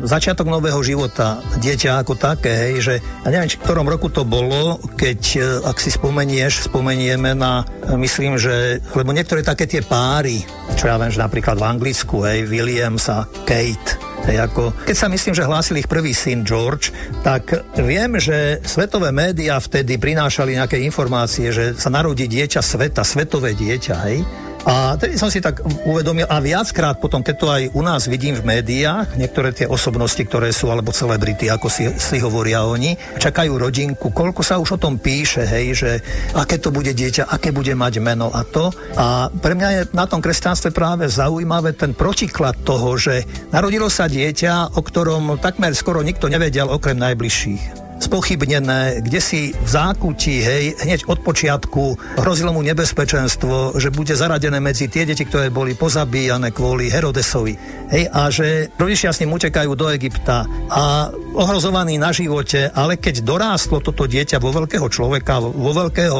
začiatok 0.04 0.50
nového 0.50 0.80
života, 0.84 1.40
dieťa 1.56 2.04
ako 2.04 2.18
také, 2.20 2.52
hej, 2.52 2.74
že 2.82 2.94
ja 3.00 3.28
neviem, 3.32 3.48
či 3.48 3.56
v 3.56 3.64
ktorom 3.64 3.88
roku 3.88 4.12
to 4.12 4.28
bolo, 4.28 4.76
keď, 5.00 5.20
e, 5.36 5.40
ak 5.64 5.80
si 5.80 5.88
spomenieš, 5.88 6.68
spomenieme 6.68 7.32
na, 7.32 7.64
e, 7.64 7.96
myslím, 7.96 8.36
že, 8.36 8.84
lebo 8.92 9.16
niektoré 9.16 9.40
také 9.40 9.64
tie 9.64 9.80
páry, 9.80 10.44
čo 10.76 10.92
ja 10.92 11.00
viem, 11.00 11.08
že 11.08 11.24
napríklad 11.24 11.56
v 11.56 11.64
Anglicku, 11.64 12.26
hej, 12.28 12.44
Williams 12.44 13.08
a 13.08 13.24
Kate, 13.48 14.06
Hej, 14.26 14.42
ako, 14.42 14.74
keď 14.82 14.96
sa 14.98 15.06
myslím, 15.06 15.38
že 15.38 15.46
hlásil 15.46 15.78
ich 15.78 15.86
prvý 15.86 16.10
syn 16.10 16.42
George, 16.42 16.90
tak 17.22 17.62
viem, 17.78 18.18
že 18.18 18.58
svetové 18.66 19.14
médiá 19.14 19.54
vtedy 19.62 20.02
prinášali 20.02 20.58
nejaké 20.58 20.82
informácie, 20.82 21.54
že 21.54 21.78
sa 21.78 21.94
narodí 21.94 22.26
dieťa 22.26 22.58
sveta, 22.58 23.06
svetové 23.06 23.54
dieťa, 23.54 23.94
hej. 24.10 24.26
A 24.66 24.98
tedy 24.98 25.14
som 25.14 25.30
si 25.30 25.38
tak 25.38 25.62
uvedomil 25.86 26.26
a 26.26 26.42
viackrát 26.42 26.98
potom, 26.98 27.22
keď 27.22 27.34
to 27.38 27.46
aj 27.46 27.62
u 27.70 27.82
nás 27.86 28.10
vidím 28.10 28.34
v 28.34 28.42
médiách, 28.42 29.14
niektoré 29.14 29.54
tie 29.54 29.70
osobnosti, 29.70 30.18
ktoré 30.18 30.50
sú, 30.50 30.74
alebo 30.74 30.90
celebrity, 30.90 31.46
ako 31.46 31.70
si, 31.70 31.86
si 31.94 32.18
hovoria 32.18 32.66
oni, 32.66 32.98
čakajú 33.22 33.54
rodinku, 33.54 34.10
koľko 34.10 34.42
sa 34.42 34.58
už 34.58 34.74
o 34.74 34.82
tom 34.82 34.98
píše, 34.98 35.46
hej, 35.46 35.66
že 35.78 35.90
aké 36.34 36.58
to 36.58 36.74
bude 36.74 36.90
dieťa, 36.90 37.30
aké 37.30 37.54
bude 37.54 37.78
mať 37.78 38.02
meno 38.02 38.26
a 38.34 38.42
to. 38.42 38.74
A 38.98 39.30
pre 39.30 39.54
mňa 39.54 39.68
je 39.70 39.80
na 39.94 40.10
tom 40.10 40.18
kresťanstve 40.18 40.74
práve 40.74 41.06
zaujímavé 41.06 41.78
ten 41.78 41.94
protiklad 41.94 42.58
toho, 42.66 42.98
že 42.98 43.22
narodilo 43.54 43.86
sa 43.86 44.10
dieťa, 44.10 44.74
o 44.74 44.82
ktorom 44.82 45.38
takmer 45.38 45.78
skoro 45.78 46.02
nikto 46.02 46.26
nevedel 46.26 46.66
okrem 46.66 46.98
najbližších 46.98 47.85
spochybnené, 47.96 49.00
kde 49.00 49.20
si 49.20 49.40
v 49.56 49.68
zákutí, 49.68 50.34
hej, 50.44 50.64
hneď 50.84 51.08
od 51.08 51.24
počiatku 51.24 51.96
hrozilo 52.20 52.52
mu 52.52 52.60
nebezpečenstvo, 52.60 53.80
že 53.80 53.88
bude 53.88 54.12
zaradené 54.12 54.60
medzi 54.60 54.86
tie 54.86 55.08
deti, 55.08 55.24
ktoré 55.24 55.48
boli 55.48 55.72
pozabíjane 55.72 56.52
kvôli 56.52 56.92
Herodesovi. 56.92 57.54
Hej, 57.86 58.04
a 58.10 58.28
že 58.28 58.68
rodičia 58.76 59.14
s 59.14 59.22
ním 59.22 59.38
utekajú 59.38 59.72
do 59.78 59.86
Egypta 59.94 60.44
a 60.68 61.08
ohrozovaný 61.36 61.96
na 61.96 62.10
živote, 62.10 62.68
ale 62.74 62.98
keď 62.98 63.22
dorástlo 63.22 63.78
toto 63.78 64.04
dieťa 64.10 64.42
vo 64.42 64.50
veľkého 64.50 64.90
človeka, 64.90 65.38
vo 65.40 65.72
veľkého 65.72 66.18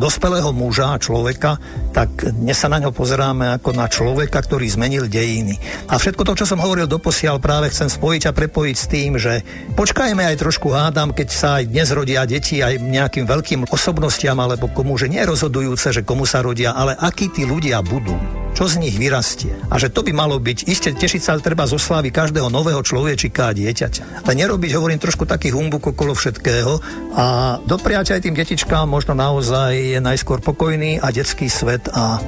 dospelého 0.00 0.50
muža 0.56 0.96
a 0.96 1.02
človeka, 1.02 1.60
tak 1.92 2.08
dnes 2.32 2.56
sa 2.56 2.72
na 2.72 2.80
ňo 2.80 2.90
pozeráme 2.96 3.60
ako 3.60 3.70
na 3.76 3.86
človeka, 3.86 4.40
ktorý 4.40 4.64
zmenil 4.72 5.06
dejiny. 5.06 5.60
A 5.92 6.00
všetko 6.00 6.24
to, 6.24 6.32
čo 6.40 6.48
som 6.48 6.62
hovoril 6.64 6.88
doposiaľ, 6.88 7.38
práve 7.42 7.68
chcem 7.68 7.92
spojiť 7.92 8.32
a 8.32 8.36
prepojiť 8.36 8.76
s 8.76 8.86
tým, 8.88 9.10
že 9.20 9.44
počkajme 9.76 10.24
aj 10.24 10.40
trošku 10.40 10.72
hádam, 10.72 11.11
keď 11.12 11.28
sa 11.28 11.48
aj 11.60 11.68
dnes 11.68 11.88
rodia 11.92 12.24
deti 12.24 12.64
aj 12.64 12.80
nejakým 12.80 13.28
veľkým 13.28 13.68
osobnostiam 13.68 14.36
alebo 14.40 14.72
komu, 14.72 14.96
že 14.96 15.12
nie 15.12 15.20
je 15.20 15.30
rozhodujúce, 15.30 15.92
že 15.92 16.02
komu 16.02 16.24
sa 16.24 16.40
rodia, 16.40 16.72
ale 16.72 16.96
akí 16.96 17.28
tí 17.28 17.44
ľudia 17.44 17.84
budú 17.84 18.42
čo 18.52 18.68
z 18.68 18.84
nich 18.84 18.96
vyrastie. 19.00 19.56
A 19.72 19.80
že 19.80 19.88
to 19.88 20.04
by 20.04 20.12
malo 20.12 20.36
byť, 20.36 20.68
iste 20.68 20.92
tešiť 20.92 21.22
sa 21.24 21.40
treba 21.40 21.64
zo 21.64 21.80
slávy 21.80 22.12
každého 22.12 22.52
nového 22.52 22.84
človečika 22.84 23.48
a 23.48 23.56
dieťaťa. 23.56 24.28
Ale 24.28 24.32
nerobiť, 24.36 24.76
hovorím, 24.76 25.00
trošku 25.00 25.24
taký 25.24 25.50
humbuk 25.56 25.96
okolo 25.96 26.12
všetkého 26.12 26.72
a 27.16 27.56
dopriať 27.64 28.12
aj 28.12 28.28
tým 28.28 28.36
detičkám 28.36 28.84
možno 28.84 29.16
naozaj 29.16 29.72
je 29.96 29.98
najskôr 30.04 30.44
pokojný 30.44 31.00
a 31.00 31.08
detský 31.08 31.48
svet 31.48 31.88
a 31.96 32.20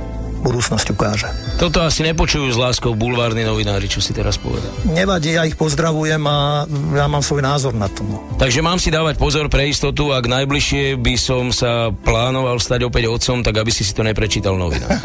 budúcnosť 0.45 0.87
ukáže. 0.93 1.29
Toto 1.57 1.81
asi 1.81 2.05
nepočujú 2.05 2.53
s 2.53 2.61
láskou 2.61 2.93
bulvárni 2.93 3.49
novinári, 3.49 3.89
čo 3.89 4.05
si 4.05 4.13
teraz 4.13 4.37
povedal. 4.37 4.69
Nevadí, 4.85 5.33
ja 5.33 5.49
ich 5.49 5.57
pozdravujem 5.57 6.21
a 6.29 6.69
ja 6.93 7.07
mám 7.09 7.25
svoj 7.25 7.41
názor 7.41 7.73
na 7.73 7.89
to. 7.89 8.05
No. 8.05 8.21
Takže 8.37 8.61
mám 8.61 8.77
si 8.77 8.93
dávať 8.93 9.17
pozor 9.17 9.49
pre 9.49 9.73
istotu, 9.73 10.13
ak 10.13 10.29
najbližšie 10.29 11.01
by 11.01 11.15
som 11.17 11.49
sa 11.49 11.89
plánoval 11.89 12.61
stať 12.61 12.85
opäť 12.85 13.09
otcom, 13.09 13.41
tak 13.41 13.57
aby 13.57 13.73
si 13.73 13.89
si 13.89 13.97
to 13.97 14.05
neprečítal 14.05 14.61
v 14.61 14.69
novinách. 14.69 15.01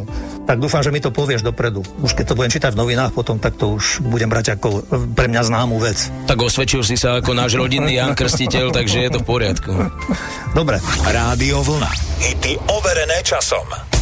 tak 0.48 0.62
dúfam, 0.62 0.86
že 0.86 0.94
mi 0.94 1.02
to 1.02 1.10
povieš 1.10 1.42
dopredu. 1.42 1.82
Už 1.98 2.14
keď 2.14 2.30
to 2.30 2.38
budem 2.38 2.54
čítať 2.54 2.70
v 2.70 2.78
novinách 2.78 3.10
potom, 3.10 3.42
tak 3.42 3.58
to 3.58 3.74
už 3.74 4.06
budem 4.06 4.30
brať 4.30 4.54
ako 4.54 4.86
pre 5.18 5.26
mňa 5.26 5.42
známu 5.42 5.82
vec. 5.82 5.98
Tak 6.30 6.38
osvedčil 6.38 6.86
si 6.86 6.94
sa 6.94 7.18
ako 7.18 7.34
náš 7.34 7.58
rodinný 7.58 7.98
Jan 7.98 8.14
Krstiteľ, 8.14 8.70
takže 8.70 9.02
je 9.02 9.10
to 9.10 9.18
v 9.24 9.26
poriadku. 9.26 9.72
Dobre. 10.54 10.78
Rádio 11.02 11.64
Vlna. 11.66 11.90
Hity 12.22 12.54
overené 12.70 13.18
časom. 13.26 13.93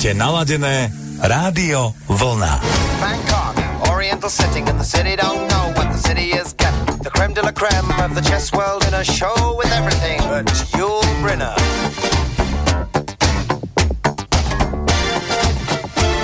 Máte 0.00 0.16
naladené 0.16 0.88
Rádio 1.20 1.92
Vlna. 2.08 2.56
Bangkok, 3.04 3.52
Oriental 3.92 4.30
setting, 4.30 4.64
the 4.64 4.82
city 4.82 5.14
don't 5.14 5.44
know 5.52 5.76
what 5.76 5.92
the 5.92 5.98
city 6.00 6.32
is 6.32 6.54
getting. 6.56 6.96
The 7.04 7.10
creme 7.10 7.34
de 7.34 7.42
la 7.42 7.52
creme 7.52 7.84
of 8.00 8.14
the 8.14 8.22
chess 8.22 8.50
world 8.50 8.82
in 8.88 8.94
a 8.94 9.04
show 9.04 9.36
with 9.58 9.70
everything 9.76 10.16
but 10.24 10.48
Yul 10.72 11.04
Brynner. 11.20 11.52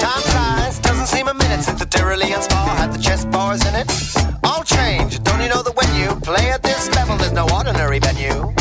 Time 0.01 0.23
flies, 0.25 0.79
doesn't 0.79 1.09
seem 1.09 1.29
a 1.29 1.35
minute 1.35 1.61
since 1.61 1.79
the 1.79 1.85
Tyrolean 1.85 2.41
spa 2.41 2.77
had 2.81 2.95
the 2.95 2.99
chess 2.99 3.27
bars 3.27 3.61
in 3.69 3.75
it. 3.75 3.93
All 4.43 4.65
change, 4.65 5.21
don't 5.23 5.43
you 5.43 5.51
know 5.51 5.61
that 5.61 5.77
when 5.77 5.93
you 6.01 6.17
play 6.25 6.49
at 6.49 6.63
this 6.63 6.89
level, 6.97 7.19
there's 7.19 7.37
no 7.37 7.47
ordinary 7.53 7.99
venue? 7.99 8.55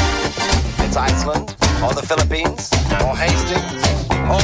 It's 0.83 0.97
Iceland, 0.97 1.55
or 1.79 1.93
the 1.95 2.03
Philippines, 2.03 2.67
or 2.99 3.15
Hastings, 3.15 3.79
or, 4.27 4.43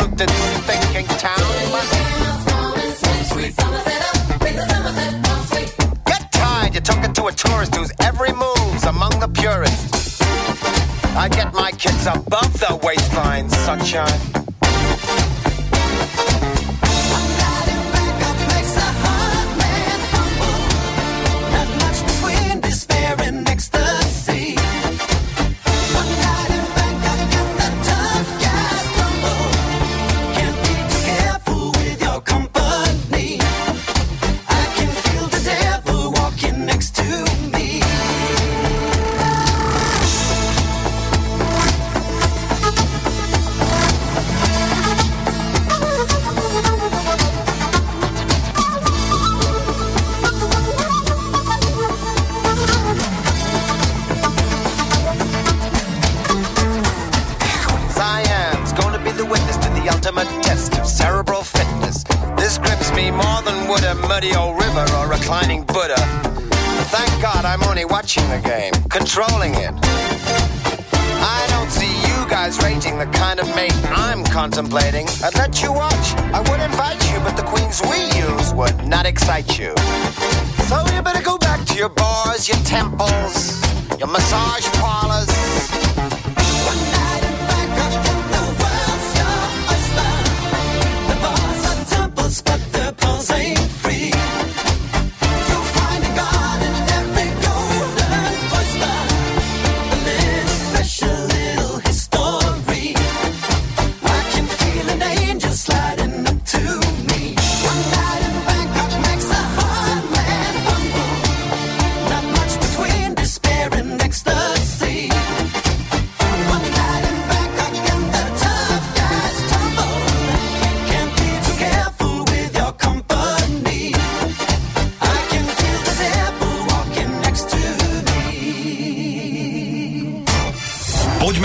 crowded, 0.00 0.28
polluted, 0.28 0.30
thinking 0.64 1.06
town. 1.18 1.36
Get 6.06 6.32
tired, 6.32 6.74
you're 6.74 6.82
talking 6.82 7.12
to 7.12 7.26
a 7.26 7.32
tourist 7.32 7.74
whose 7.74 7.92
every 8.00 8.32
move's 8.32 8.84
among 8.84 9.18
the 9.20 9.28
purists. 9.28 10.20
I 11.16 11.28
get 11.28 11.52
my 11.52 11.70
kids 11.72 12.06
above 12.06 12.52
the 12.60 12.78
waistline, 12.82 13.48
sunshine. 13.48 14.39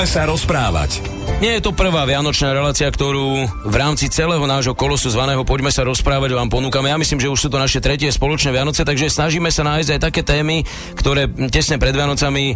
Sa 0.05 0.29
rozprávať. 0.29 1.14
Nie 1.43 1.59
je 1.59 1.67
to 1.67 1.75
prvá 1.75 2.07
vianočná 2.07 2.55
relácia, 2.55 2.87
ktorú 2.87 3.43
v 3.67 3.75
rámci 3.75 4.07
celého 4.07 4.47
nášho 4.47 4.71
kolosu 4.71 5.11
zvaného 5.11 5.43
Poďme 5.43 5.67
sa 5.67 5.83
rozprávať 5.83 6.31
vám 6.31 6.47
ponúkame. 6.47 6.87
Ja 6.87 6.95
myslím, 6.95 7.19
že 7.19 7.27
už 7.27 7.35
sú 7.43 7.49
to 7.51 7.59
naše 7.59 7.83
tretie 7.83 8.07
spoločné 8.07 8.55
Vianoce, 8.55 8.87
takže 8.87 9.11
snažíme 9.11 9.51
sa 9.51 9.67
nájsť 9.67 9.89
aj 9.91 9.99
také 9.99 10.23
témy, 10.23 10.63
ktoré 10.95 11.27
tesne 11.51 11.75
pred 11.75 11.91
Vianocami 11.91 12.55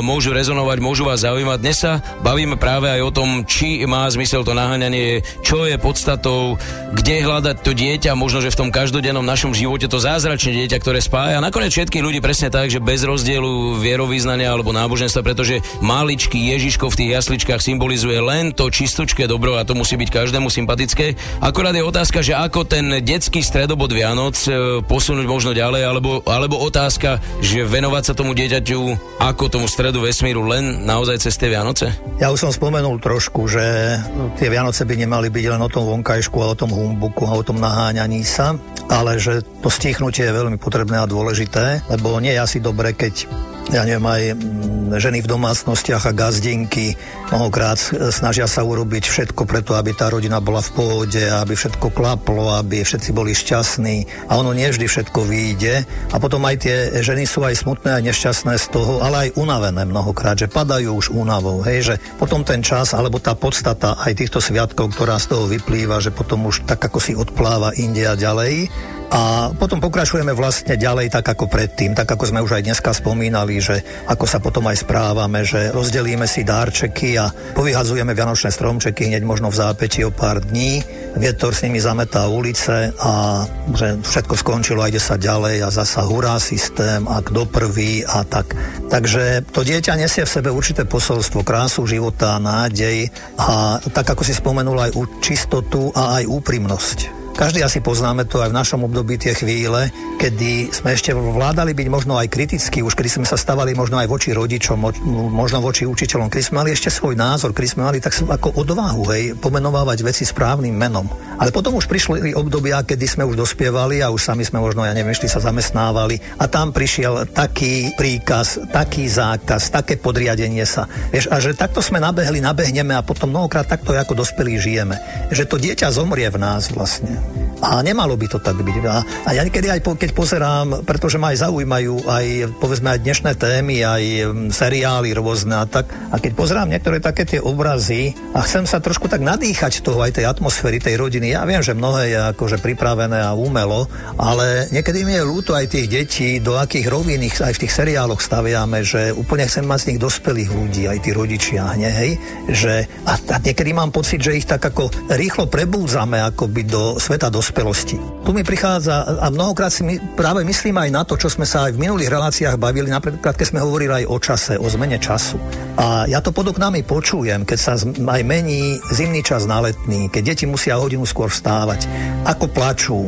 môžu 0.00 0.32
rezonovať, 0.32 0.78
môžu 0.80 1.04
vás 1.04 1.20
zaujímať. 1.20 1.58
Dnes 1.60 1.76
sa 1.76 2.00
bavíme 2.24 2.56
práve 2.56 2.88
aj 2.88 3.04
o 3.04 3.12
tom, 3.12 3.44
či 3.44 3.84
má 3.84 4.08
zmysel 4.08 4.40
to 4.40 4.56
naháňanie, 4.56 5.20
čo 5.44 5.68
je 5.68 5.76
podstatou, 5.76 6.56
kde 6.96 7.28
hľadať 7.28 7.60
to 7.60 7.76
dieťa, 7.76 8.16
možno, 8.16 8.40
že 8.40 8.56
v 8.56 8.60
tom 8.64 8.72
každodennom 8.72 9.22
našom 9.22 9.52
živote 9.52 9.84
to 9.84 10.00
zázračné 10.00 10.64
dieťa, 10.64 10.80
ktoré 10.80 11.04
spája. 11.04 11.44
Nakoniec 11.44 11.76
všetkých 11.76 12.00
ľudí 12.00 12.24
presne 12.24 12.48
tak, 12.48 12.72
že 12.72 12.80
bez 12.80 13.04
rozdielu 13.04 13.76
vierovýznania 13.84 14.48
alebo 14.48 14.72
náboženstva, 14.72 15.20
pretože 15.20 15.60
maličký 15.84 16.56
Ježiško 16.56 16.88
v 16.88 16.98
tých 17.04 17.10
jasličkách 17.20 17.60
symbolizuje 17.60 18.13
len 18.20 18.52
to 18.52 18.70
čistočké 18.70 19.24
dobro 19.24 19.56
a 19.56 19.66
to 19.66 19.72
musí 19.74 19.94
byť 19.94 20.10
každému 20.10 20.50
sympatické. 20.50 21.14
Akorát 21.40 21.74
je 21.74 21.82
otázka, 21.82 22.20
že 22.20 22.34
ako 22.34 22.66
ten 22.66 23.02
detský 23.02 23.40
stredobod 23.40 23.90
Vianoc 23.90 24.36
e, 24.46 24.82
posunúť 24.84 25.26
možno 25.26 25.50
ďalej, 25.54 25.82
alebo, 25.86 26.20
alebo 26.26 26.60
otázka, 26.60 27.18
že 27.40 27.64
venovať 27.64 28.02
sa 28.02 28.14
tomu 28.14 28.34
dieťaťu 28.34 28.80
ako 29.22 29.44
tomu 29.48 29.66
stredu 29.66 30.04
vesmíru 30.04 30.44
len 30.44 30.84
naozaj 30.84 31.22
cez 31.22 31.34
tie 31.38 31.48
Vianoce? 31.48 31.90
Ja 32.20 32.30
už 32.30 32.48
som 32.48 32.52
spomenul 32.52 33.00
trošku, 33.00 33.46
že 33.48 33.98
tie 34.36 34.50
Vianoce 34.50 34.84
by 34.84 34.94
nemali 34.94 35.30
byť 35.30 35.44
len 35.54 35.62
o 35.62 35.70
tom 35.70 35.86
vonkajšku 35.88 36.36
a 36.42 36.52
o 36.52 36.58
tom 36.58 36.70
humbuku 36.74 37.24
a 37.24 37.38
o 37.38 37.46
tom 37.46 37.58
naháňaní 37.62 38.22
sa, 38.26 38.58
ale 38.90 39.16
že 39.16 39.40
to 39.64 39.72
stichnutie 39.72 40.26
je 40.28 40.34
veľmi 40.34 40.60
potrebné 40.60 41.00
a 41.00 41.08
dôležité, 41.08 41.86
lebo 41.88 42.18
nie 42.20 42.36
je 42.36 42.42
asi 42.42 42.58
dobre, 42.60 42.92
keď 42.92 43.26
ja 43.72 43.80
neviem, 43.88 44.04
aj 44.04 44.22
mm, 44.36 45.00
ženy 45.00 45.24
v 45.24 45.30
domácnostiach 45.30 46.04
a 46.04 46.12
gazdinky 46.12 47.00
mnohokrát 47.32 47.80
s- 47.80 47.96
snažia 48.10 48.44
sa 48.50 48.66
urobiť 48.66 49.04
všetko 49.06 49.46
preto, 49.48 49.78
aby 49.78 49.94
tá 49.94 50.10
rodina 50.10 50.42
bola 50.42 50.60
v 50.60 50.72
pohode, 50.74 51.22
aby 51.22 51.54
všetko 51.54 51.92
klaplo, 51.94 52.56
aby 52.56 52.82
všetci 52.82 53.10
boli 53.14 53.32
šťastní. 53.32 54.28
A 54.28 54.40
ono 54.40 54.52
nie 54.52 54.68
vždy 54.68 54.84
všetko 54.88 55.20
vyjde. 55.24 55.86
A 56.12 56.16
potom 56.18 56.42
aj 56.44 56.56
tie 56.64 56.76
ženy 57.00 57.24
sú 57.24 57.44
aj 57.44 57.60
smutné 57.60 57.94
a 57.96 58.04
nešťastné 58.04 58.58
z 58.58 58.66
toho, 58.72 59.00
ale 59.00 59.28
aj 59.30 59.36
unavené 59.38 59.84
mnohokrát, 59.86 60.36
že 60.36 60.50
padajú 60.50 60.96
už 60.96 61.14
únavou, 61.14 61.62
hej, 61.64 61.94
že 61.94 61.94
potom 62.18 62.42
ten 62.42 62.60
čas 62.64 62.96
alebo 62.96 63.22
tá 63.22 63.36
podstata 63.38 63.96
aj 64.00 64.16
týchto 64.18 64.40
sviatkov, 64.42 64.92
ktorá 64.96 65.20
z 65.20 65.36
toho 65.36 65.44
vyplýva, 65.46 66.02
že 66.02 66.10
potom 66.10 66.48
už 66.48 66.66
tak 66.66 66.82
ako 66.82 66.98
si 66.98 67.12
odpláva 67.14 67.76
India 67.76 68.16
ďalej, 68.16 68.68
a 69.14 69.54
potom 69.54 69.78
pokračujeme 69.78 70.34
vlastne 70.34 70.74
ďalej 70.74 71.14
tak 71.14 71.22
ako 71.22 71.46
predtým, 71.46 71.94
tak 71.94 72.10
ako 72.10 72.34
sme 72.34 72.42
už 72.42 72.58
aj 72.58 72.66
dneska 72.66 72.90
spomínali, 72.90 73.62
že 73.62 73.78
ako 74.10 74.26
sa 74.26 74.42
potom 74.42 74.66
aj 74.66 74.82
správame, 74.82 75.46
že 75.46 75.70
rozdelíme 75.70 76.26
si 76.26 76.42
dárčeky 76.42 77.14
a 77.14 77.30
povyhadzujeme 77.54 78.10
vianočné 78.10 78.50
stromčeky 78.50 79.06
hneď 79.06 79.22
možno 79.22 79.54
v 79.54 79.58
zápäti 79.62 80.02
o 80.02 80.10
pár 80.10 80.42
dní. 80.42 80.82
Vietor 81.14 81.54
s 81.54 81.62
nimi 81.62 81.78
zametá 81.78 82.26
ulice 82.26 82.90
a 82.98 83.46
že 83.70 84.02
všetko 84.02 84.34
skončilo 84.34 84.82
a 84.82 84.90
ide 84.90 84.98
sa 84.98 85.14
ďalej 85.14 85.62
a 85.62 85.70
zasa 85.70 86.02
hurá 86.02 86.42
systém 86.42 87.06
a 87.06 87.22
kto 87.22 87.46
prvý 87.46 88.02
a 88.02 88.26
tak. 88.26 88.50
Takže 88.90 89.46
to 89.54 89.62
dieťa 89.62 89.94
nesie 89.94 90.26
v 90.26 90.34
sebe 90.42 90.50
určité 90.50 90.82
posolstvo, 90.90 91.46
krásu 91.46 91.86
života, 91.86 92.42
nádej 92.42 93.14
a 93.38 93.78
tak 93.78 94.10
ako 94.10 94.26
si 94.26 94.34
spomenul 94.34 94.90
aj 94.90 94.90
čistotu 95.22 95.94
a 95.94 96.18
aj 96.18 96.26
úprimnosť. 96.26 97.13
Každý 97.34 97.66
asi 97.66 97.82
poznáme 97.82 98.30
to 98.30 98.38
aj 98.38 98.54
v 98.54 98.58
našom 98.62 98.86
období 98.86 99.18
tie 99.18 99.34
chvíle, 99.34 99.90
kedy 100.22 100.70
sme 100.70 100.94
ešte 100.94 101.10
vládali 101.10 101.74
byť 101.74 101.88
možno 101.90 102.14
aj 102.14 102.30
kritickí, 102.30 102.78
už 102.78 102.94
kedy 102.94 103.10
sme 103.10 103.26
sa 103.26 103.34
stavali 103.34 103.74
možno 103.74 103.98
aj 103.98 104.06
voči 104.06 104.30
rodičom, 104.30 104.78
mo- 104.78 104.94
možno 105.34 105.58
voči 105.58 105.82
učiteľom, 105.82 106.30
kedy 106.30 106.40
sme 106.46 106.62
mali 106.62 106.70
ešte 106.70 106.94
svoj 106.94 107.18
názor, 107.18 107.50
kedy 107.50 107.74
sme 107.74 107.82
mali 107.90 107.98
tak 107.98 108.14
ako 108.14 108.54
odvahu, 108.54 109.02
hej, 109.10 109.22
pomenovávať 109.42 110.06
veci 110.06 110.22
správnym 110.22 110.78
menom. 110.78 111.10
Ale 111.34 111.50
potom 111.50 111.74
už 111.74 111.90
prišli 111.90 112.38
obdobia, 112.38 112.86
kedy 112.86 113.02
sme 113.02 113.26
už 113.26 113.34
dospievali 113.34 113.98
a 113.98 114.14
už 114.14 114.22
sami 114.22 114.46
sme 114.46 114.62
možno, 114.62 114.86
ja 114.86 114.94
neviem, 114.94 115.10
išli 115.10 115.26
sa 115.26 115.42
zamestnávali 115.42 116.38
a 116.38 116.46
tam 116.46 116.70
prišiel 116.70 117.34
taký 117.34 117.98
príkaz, 117.98 118.62
taký 118.70 119.10
zákaz, 119.10 119.74
také 119.74 119.98
podriadenie 119.98 120.62
sa. 120.62 120.86
Vieš, 121.10 121.34
a 121.34 121.42
že 121.42 121.58
takto 121.58 121.82
sme 121.82 121.98
nabehli, 121.98 122.38
nabehneme 122.38 122.94
a 122.94 123.02
potom 123.02 123.34
mnohokrát 123.34 123.66
takto 123.66 123.90
ako 123.90 124.22
dospelí 124.22 124.54
žijeme. 124.62 124.94
Že 125.34 125.44
to 125.50 125.56
dieťa 125.58 125.90
zomrie 125.90 126.30
v 126.30 126.38
nás 126.38 126.70
vlastne. 126.70 127.23
A 127.64 127.80
nemalo 127.80 128.12
by 128.18 128.26
to 128.28 128.38
tak 128.42 128.60
byť. 128.60 128.76
A, 128.84 129.00
a 129.00 129.30
ja 129.32 129.40
niekedy 129.40 129.72
aj 129.72 129.80
po, 129.80 129.96
keď 129.96 130.10
pozerám, 130.12 130.84
pretože 130.84 131.16
ma 131.16 131.32
aj 131.32 131.48
zaujímajú 131.48 132.04
aj 132.04 132.26
povedzme 132.60 132.92
aj 132.92 133.00
dnešné 133.00 133.32
témy, 133.40 133.80
aj 133.80 134.02
mm, 134.04 134.48
seriály 134.52 135.16
rôzne 135.16 135.56
a 135.56 135.64
tak. 135.64 135.88
A 136.12 136.20
keď 136.20 136.32
pozerám 136.36 136.68
niektoré 136.68 137.00
také 137.00 137.24
tie 137.24 137.40
obrazy 137.40 138.12
a 138.36 138.44
chcem 138.44 138.68
sa 138.68 138.84
trošku 138.84 139.08
tak 139.08 139.24
nadýchať 139.24 139.80
toho 139.80 140.04
aj 140.04 140.20
tej 140.20 140.28
atmosféry 140.28 140.76
tej 140.76 141.00
rodiny. 141.00 141.32
Ja 141.32 141.48
viem, 141.48 141.64
že 141.64 141.72
mnohé 141.72 142.02
je 142.12 142.20
akože 142.36 142.60
pripravené 142.60 143.24
a 143.24 143.32
umelo, 143.32 143.88
ale 144.20 144.68
niekedy 144.68 145.08
mi 145.08 145.16
je 145.16 145.24
ľúto 145.24 145.56
aj 145.56 145.72
tých 145.72 145.88
detí, 145.88 146.28
do 146.44 146.60
akých 146.60 146.92
rovín 146.92 147.24
ich 147.24 147.40
aj 147.40 147.56
v 147.56 147.62
tých 147.64 147.72
seriáloch 147.72 148.20
staviame, 148.20 148.84
že 148.84 149.14
úplne 149.16 149.48
chcem 149.48 149.64
mať 149.64 149.80
z 149.80 149.88
nich 149.94 150.00
dospelých 150.02 150.50
ľudí, 150.52 150.82
aj 150.84 150.98
tí 151.00 151.10
rodičia, 151.16 151.72
hne, 151.72 151.88
hej? 151.88 152.10
Že, 152.52 152.74
a, 153.08 153.12
a 153.16 153.36
niekedy 153.40 153.72
mám 153.72 153.88
pocit, 153.88 154.20
že 154.20 154.36
ich 154.36 154.44
tak 154.44 154.60
ako 154.60 154.92
rýchlo 155.16 155.48
prebúdzame 155.48 156.20
akoby 156.20 156.62
do 156.68 157.00
sveta 157.14 157.30
dospelosti. 157.30 157.94
Tu 158.26 158.30
mi 158.34 158.42
prichádza 158.42 159.22
a 159.22 159.30
mnohokrát 159.30 159.70
si 159.70 159.86
my, 159.86 160.18
práve 160.18 160.42
myslím 160.42 160.82
aj 160.82 160.90
na 160.90 161.06
to, 161.06 161.14
čo 161.14 161.30
sme 161.30 161.46
sa 161.46 161.70
aj 161.70 161.78
v 161.78 161.86
minulých 161.86 162.10
reláciách 162.10 162.58
bavili, 162.58 162.90
napríklad 162.90 163.38
keď 163.38 163.54
sme 163.54 163.62
hovorili 163.62 164.02
aj 164.02 164.10
o 164.10 164.18
čase, 164.18 164.52
o 164.58 164.66
zmene 164.66 164.98
času. 164.98 165.38
A 165.78 166.10
ja 166.10 166.18
to 166.18 166.34
pod 166.34 166.50
oknami 166.50 166.82
počujem, 166.82 167.46
keď 167.46 167.58
sa 167.62 167.78
aj 167.78 168.22
mení 168.26 168.82
zimný 168.90 169.22
čas 169.22 169.46
na 169.46 169.62
letný, 169.62 170.10
keď 170.10 170.34
deti 170.34 170.44
musia 170.50 170.74
hodinu 170.74 171.06
skôr 171.06 171.30
vstávať, 171.30 171.86
ako 172.26 172.50
plačú, 172.50 173.06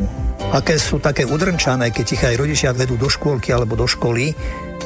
aké 0.55 0.79
sú 0.79 1.03
také 1.03 1.27
udrnčané, 1.27 1.91
keď 1.91 2.05
ich 2.07 2.23
aj 2.23 2.39
rodičia 2.39 2.71
vedú 2.71 2.95
do 2.95 3.11
škôlky 3.11 3.51
alebo 3.51 3.75
do 3.75 3.91
školy. 3.91 4.31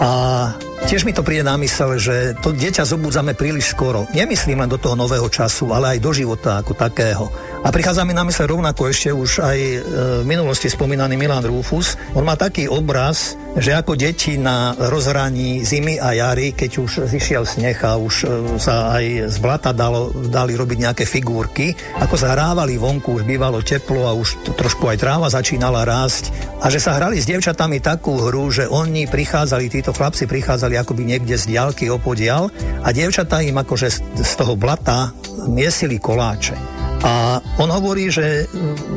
A 0.01 0.49
tiež 0.87 1.05
mi 1.05 1.13
to 1.13 1.25
príde 1.25 1.45
na 1.45 1.57
mysel, 1.61 1.97
že 1.99 2.33
to 2.41 2.53
dieťa 2.55 2.87
zobudzame 2.87 3.37
príliš 3.37 3.73
skoro. 3.73 4.07
Nemyslím 4.15 4.63
len 4.63 4.71
do 4.71 4.81
toho 4.81 4.97
nového 4.97 5.27
času, 5.29 5.73
ale 5.73 5.97
aj 5.97 6.03
do 6.03 6.11
života 6.13 6.61
ako 6.61 6.73
takého. 6.73 7.25
A 7.61 7.69
prichádza 7.69 8.01
mi 8.01 8.17
na 8.17 8.25
mysel 8.25 8.49
rovnako 8.49 8.89
ešte 8.89 9.13
už 9.13 9.45
aj 9.45 9.57
e, 9.61 9.77
v 10.21 10.25
minulosti 10.25 10.65
spomínaný 10.65 11.13
Milan 11.13 11.45
Rufus. 11.45 11.93
On 12.17 12.25
má 12.25 12.33
taký 12.33 12.65
obraz, 12.65 13.37
že 13.53 13.77
ako 13.77 13.93
deti 13.93 14.39
na 14.41 14.73
rozhraní 14.73 15.61
zimy 15.61 16.01
a 16.01 16.17
jary, 16.17 16.57
keď 16.57 16.71
už 16.81 16.91
zišiel 17.05 17.45
sneh 17.45 17.77
a 17.85 18.01
už 18.01 18.15
e, 18.23 18.25
sa 18.57 18.97
aj 18.97 19.29
z 19.29 19.37
blata 19.37 19.69
dalo, 19.77 20.09
dali 20.09 20.57
robiť 20.57 20.77
nejaké 20.89 21.03
figurky, 21.05 21.75
ako 22.01 22.15
sa 22.17 22.33
hrávali 22.33 22.81
vonku, 22.81 23.21
už 23.21 23.29
bývalo 23.29 23.61
teplo 23.61 24.09
a 24.09 24.17
už 24.17 24.57
trošku 24.57 24.89
aj 24.89 24.97
tráva 24.97 25.27
začínala 25.29 25.85
rásť 25.85 26.33
a 26.63 26.69
že 26.73 26.81
sa 26.81 26.97
hrali 26.97 27.21
s 27.21 27.29
dievčatami 27.29 27.77
takú 27.77 28.17
hru, 28.25 28.49
že 28.49 28.65
oni 28.65 29.05
prichádzali, 29.05 29.69
títo 29.69 29.93
chlapci 29.93 30.25
prichádzali 30.25 30.70
akoby 30.77 31.07
niekde 31.07 31.35
z 31.39 31.55
diálky 31.55 31.87
opodial 31.91 32.51
a 32.83 32.89
dievčatá 32.91 33.41
im 33.43 33.57
akože 33.57 33.87
z 34.19 34.33
toho 34.37 34.55
blata 34.59 35.11
miesili 35.47 35.97
koláče. 35.97 36.81
A 37.01 37.41
on 37.57 37.73
hovorí, 37.73 38.13
že 38.13 38.45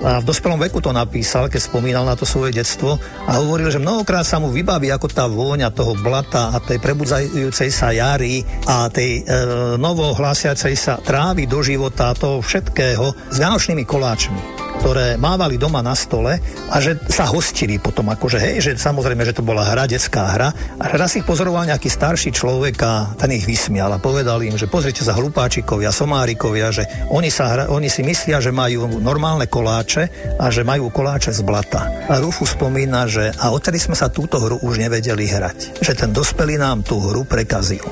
a 0.05 0.21
v 0.21 0.29
dospelom 0.29 0.61
veku 0.61 0.85
to 0.85 0.93
napísal, 0.93 1.49
keď 1.49 1.61
spomínal 1.65 2.05
na 2.05 2.13
to 2.13 2.29
svoje 2.29 2.53
detstvo 2.53 3.01
a 3.25 3.41
hovoril, 3.41 3.73
že 3.73 3.81
mnohokrát 3.81 4.29
sa 4.29 4.37
mu 4.37 4.53
vybaví 4.53 4.93
ako 4.93 5.09
tá 5.09 5.25
vôňa 5.25 5.73
toho 5.73 5.97
blata 5.97 6.53
a 6.53 6.61
tej 6.61 6.85
prebudzajúcej 6.85 7.73
sa 7.73 7.97
jary 7.97 8.45
a 8.69 8.93
tej 8.93 9.25
e, 9.25 9.33
novo 9.81 10.13
hlásiacej 10.13 10.75
sa 10.77 11.01
trávy 11.01 11.49
do 11.49 11.65
života, 11.65 12.13
toho 12.13 12.45
všetkého 12.45 13.33
s 13.33 13.37
vianočnými 13.41 13.89
koláčmi 13.89 14.64
ktoré 14.81 15.15
mávali 15.21 15.61
doma 15.61 15.81
na 15.85 15.95
stole 15.95 16.41
a 16.71 16.77
že 16.83 16.99
sa 17.11 17.29
hostili 17.29 17.79
potom, 17.79 18.11
akože 18.11 18.39
hej, 18.41 18.57
že 18.61 18.71
samozrejme, 18.75 19.23
že 19.23 19.37
to 19.37 19.47
bola 19.47 19.65
hra, 19.65 19.87
detská 19.87 20.35
hra 20.35 20.49
a 20.81 20.85
raz 20.95 21.15
ich 21.15 21.27
pozoroval 21.27 21.69
nejaký 21.69 21.89
starší 21.89 22.31
človek 22.35 22.77
a 22.83 23.15
ten 23.15 23.33
ich 23.35 23.47
vysmial 23.47 23.93
a 23.95 24.03
povedal 24.03 24.43
im, 24.43 24.59
že 24.59 24.71
pozrite 24.71 25.07
sa 25.07 25.17
hlupáčikovia, 25.17 25.95
somárikovia, 25.95 26.75
že 26.75 26.85
oni, 27.11 27.31
sa 27.31 27.45
hra, 27.51 27.65
oni 27.71 27.89
si 27.89 28.03
myslia, 28.03 28.43
že 28.43 28.51
majú 28.51 28.87
normálne 29.01 29.47
koláče 29.47 30.37
a 30.39 30.51
že 30.51 30.67
majú 30.67 30.91
koláče 30.91 31.31
z 31.31 31.41
blata. 31.47 32.11
A 32.11 32.19
Rufu 32.21 32.45
spomína, 32.45 33.07
že 33.09 33.33
a 33.41 33.51
odtedy 33.55 33.81
sme 33.81 33.97
sa 33.97 34.13
túto 34.13 34.41
hru 34.41 34.61
už 34.61 34.79
nevedeli 34.79 35.27
hrať. 35.29 35.81
Že 35.81 35.93
ten 35.95 36.11
dospelý 36.13 36.61
nám 36.61 36.85
tú 36.85 37.01
hru 37.01 37.25
prekazil. 37.25 37.83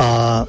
A 0.00 0.42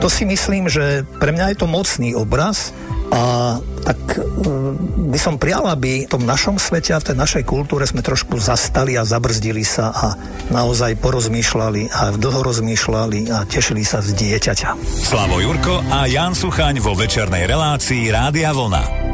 to 0.00 0.08
si 0.08 0.24
myslím, 0.24 0.72
že 0.72 1.04
pre 1.20 1.28
mňa 1.28 1.52
je 1.52 1.56
to 1.60 1.68
mocný 1.68 2.16
obraz 2.16 2.72
a 3.12 3.56
tak 3.86 3.98
mm, 4.18 5.12
by 5.14 5.18
som 5.18 5.38
prijal, 5.38 5.70
aby 5.70 6.04
v 6.04 6.10
tom 6.10 6.26
našom 6.26 6.58
svete 6.58 6.90
a 6.90 7.00
v 7.00 7.12
tej 7.12 7.16
našej 7.16 7.44
kultúre 7.46 7.86
sme 7.86 8.02
trošku 8.02 8.42
zastali 8.42 8.98
a 8.98 9.06
zabrzdili 9.06 9.62
sa 9.62 9.94
a 9.94 10.06
naozaj 10.50 10.98
porozmýšľali 10.98 11.94
a 11.94 12.10
dlho 12.18 12.40
rozmýšľali 12.42 13.30
a 13.30 13.46
tešili 13.46 13.86
sa 13.86 14.02
z 14.02 14.12
dieťaťa. 14.18 14.70
Slavo 14.82 15.38
Jurko 15.38 15.82
a 15.86 16.10
Jan 16.10 16.34
Suchaň 16.34 16.82
vo 16.82 16.98
večernej 16.98 17.46
relácii 17.46 18.10
Rádia 18.10 18.50
Vlna. 18.50 19.05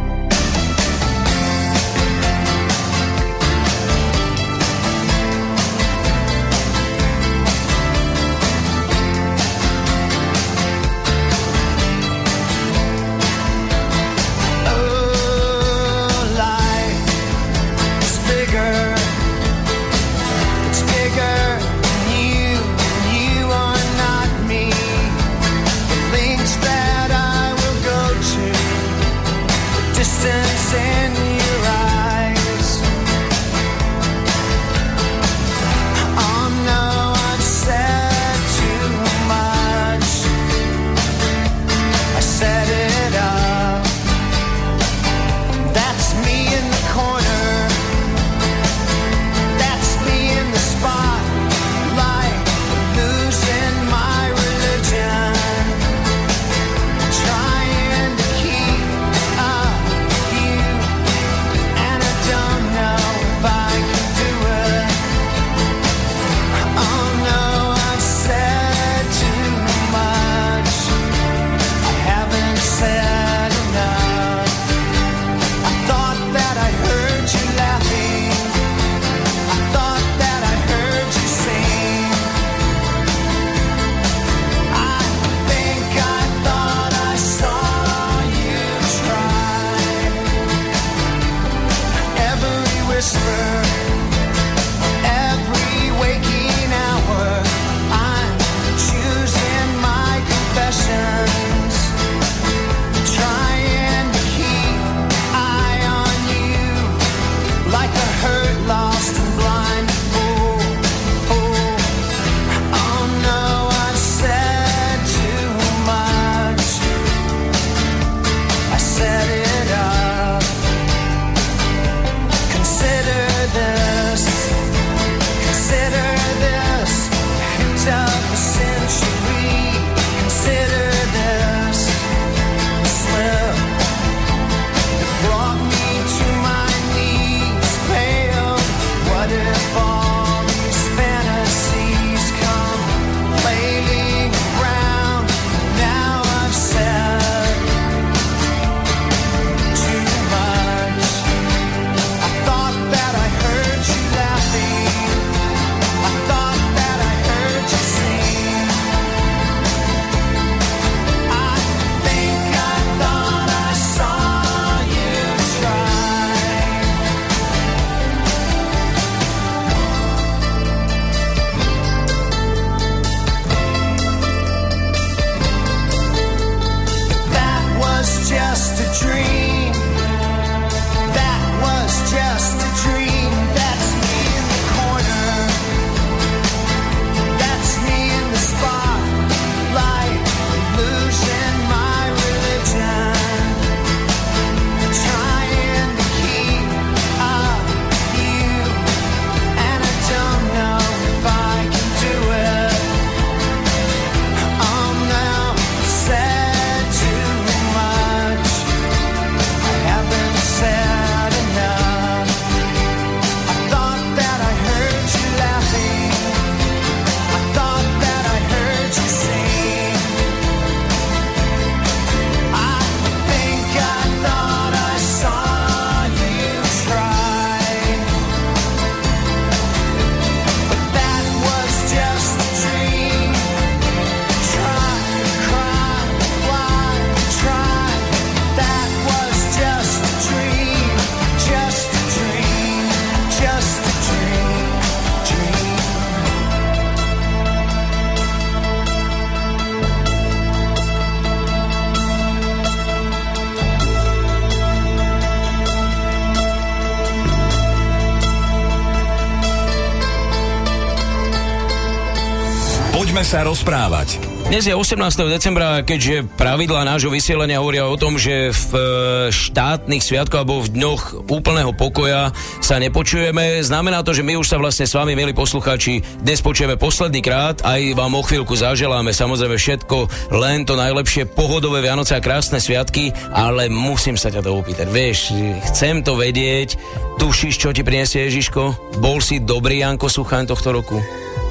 Poďme 263.23 263.39
sa 263.39 263.47
rozprávať. 263.47 264.18
Dnes 264.51 264.66
je 264.66 264.75
18. 264.75 264.99
decembra, 265.31 265.79
keďže 265.87 266.27
pravidlá 266.35 266.83
nášho 266.83 267.07
vysielania 267.07 267.62
hovoria 267.62 267.87
o 267.87 267.95
tom, 267.95 268.18
že 268.18 268.51
v 268.51 268.70
e, 268.75 268.83
štátnych 269.31 270.03
sviatkoch 270.03 270.43
alebo 270.43 270.59
v 270.59 270.75
dňoch 270.75 271.31
úplného 271.31 271.70
pokoja 271.70 272.35
sa 272.59 272.83
nepočujeme. 272.83 273.62
Znamená 273.62 274.03
to, 274.03 274.11
že 274.11 274.27
my 274.27 274.35
už 274.43 274.51
sa 274.51 274.59
vlastne 274.59 274.91
s 274.91 274.99
vami, 274.99 275.14
milí 275.14 275.31
poslucháči, 275.39 276.03
dnes 276.18 276.43
počujeme 276.43 276.75
posledný 276.75 277.23
krát. 277.23 277.62
Aj 277.62 277.79
vám 277.95 278.11
o 278.18 278.27
chvíľku 278.27 278.59
zaželáme 278.59 279.14
samozrejme 279.14 279.55
všetko, 279.55 280.11
len 280.35 280.66
to 280.66 280.75
najlepšie 280.75 281.31
pohodové 281.31 281.79
Vianoce 281.79 282.18
a 282.18 282.25
krásne 282.27 282.59
sviatky, 282.59 283.14
ale 283.31 283.70
musím 283.70 284.18
sa 284.18 284.35
ťa 284.35 284.43
to 284.43 284.51
opýtať. 284.51 284.91
Vieš, 284.91 285.31
chcem 285.70 286.03
to 286.03 286.18
vedieť. 286.18 286.75
Tušíš, 287.23 287.55
čo 287.55 287.70
ti 287.70 287.87
prinesie 287.87 288.27
Ježiško? 288.27 288.99
Bol 288.99 289.23
si 289.23 289.39
dobrý 289.39 289.79
Janko 289.79 290.11
Suchaň 290.11 290.51
tohto 290.51 290.75
roku? 290.75 290.99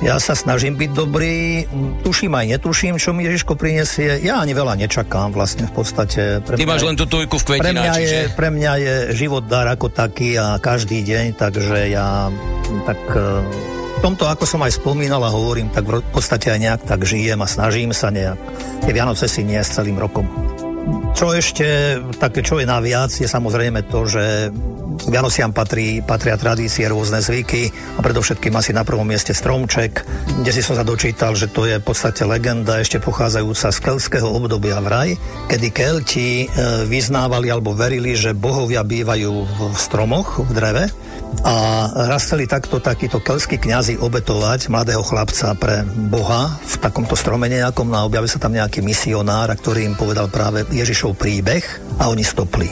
Ja 0.02 0.18
sa 0.18 0.34
snažím 0.34 0.74
byť 0.82 0.92
dobrý, 0.98 1.70
tuším 2.02 2.34
aj 2.34 2.58
netuším, 2.58 2.98
čo 2.98 3.14
mi 3.14 3.22
Ježiško 3.30 3.54
prinesie. 3.54 4.18
Ja 4.26 4.42
ani 4.42 4.58
veľa 4.58 4.74
nečakám 4.82 5.30
vlastne 5.30 5.70
v 5.70 5.74
podstate. 5.78 6.42
Ty 6.42 6.58
Pre 6.58 6.58
mňa 6.58 6.66
máš 6.66 6.86
len 6.90 6.98
tú 6.98 7.06
tujku 7.06 7.38
v 7.38 7.44
pre 7.46 7.54
mňa, 7.54 7.62
kvetinách, 7.62 8.02
je, 8.02 8.10
čiže... 8.10 8.20
pre 8.34 8.50
mňa 8.50 8.72
je 8.82 8.96
život 9.14 9.46
dar 9.46 9.70
ako 9.70 9.94
taký 9.94 10.42
a 10.42 10.58
každý 10.58 11.06
deň, 11.06 11.38
takže 11.38 11.94
ja 11.94 12.34
tak 12.90 12.98
e, 13.14 13.46
v 13.98 14.00
tomto, 14.02 14.26
ako 14.26 14.50
som 14.50 14.66
aj 14.66 14.82
spomínal 14.82 15.22
a 15.22 15.30
hovorím, 15.30 15.70
tak 15.70 15.86
v 15.86 16.02
podstate 16.10 16.50
aj 16.50 16.60
nejak 16.60 16.82
tak 16.90 17.06
žijem 17.06 17.38
a 17.38 17.46
snažím 17.46 17.94
sa 17.94 18.10
nejak. 18.10 18.42
Tie 18.82 18.98
Vianoce 18.98 19.30
si 19.30 19.46
nie 19.46 19.62
s 19.62 19.78
celým 19.78 20.02
rokom. 20.02 20.26
Čo 21.12 21.38
ešte, 21.38 22.00
také 22.18 22.42
čo 22.42 22.58
je 22.58 22.66
naviac, 22.66 23.14
je 23.14 23.30
samozrejme 23.30 23.86
to, 23.90 24.10
že 24.10 24.50
Vianociam 25.08 25.50
patrí, 25.50 26.04
patria 26.06 26.38
tradície, 26.38 26.86
rôzne 26.86 27.24
zvyky 27.24 27.72
a 27.98 28.00
predovšetkým 28.04 28.54
asi 28.54 28.70
na 28.76 28.86
prvom 28.86 29.08
mieste 29.08 29.34
stromček, 29.34 30.04
kde 30.44 30.52
si 30.54 30.62
som 30.62 30.78
sa 30.78 30.86
dočítal, 30.86 31.34
že 31.34 31.50
to 31.50 31.66
je 31.66 31.82
v 31.82 31.86
podstate 31.86 32.22
legenda 32.28 32.78
ešte 32.78 33.02
pochádzajúca 33.02 33.68
z 33.74 33.80
keltského 33.82 34.30
obdobia 34.30 34.78
vraj, 34.84 35.18
kedy 35.50 35.68
Kelti 35.74 36.46
e, 36.46 36.48
vyznávali 36.86 37.50
alebo 37.50 37.74
verili, 37.74 38.14
že 38.14 38.38
bohovia 38.38 38.86
bývajú 38.86 39.34
v 39.74 39.78
stromoch, 39.80 40.44
v 40.44 40.52
dreve 40.54 40.86
a 41.42 41.88
raz 42.12 42.28
chceli 42.28 42.46
takto 42.46 42.78
takíto 42.78 43.18
kelskí 43.24 43.58
kňazi 43.58 43.98
obetovať 43.98 44.70
mladého 44.70 45.02
chlapca 45.02 45.58
pre 45.58 45.82
Boha 46.12 46.54
v 46.62 46.76
takomto 46.78 47.18
strome 47.18 47.50
nejakom 47.50 47.90
no 47.90 47.98
a 47.98 48.06
objavil 48.06 48.30
sa 48.30 48.38
tam 48.38 48.54
nejaký 48.54 48.86
misionár, 48.86 49.50
ktorý 49.50 49.88
im 49.88 49.96
povedal 49.98 50.30
práve 50.30 50.68
Ježišov 50.70 51.18
príbeh 51.18 51.64
a 51.98 52.12
oni 52.14 52.22
stopli. 52.22 52.70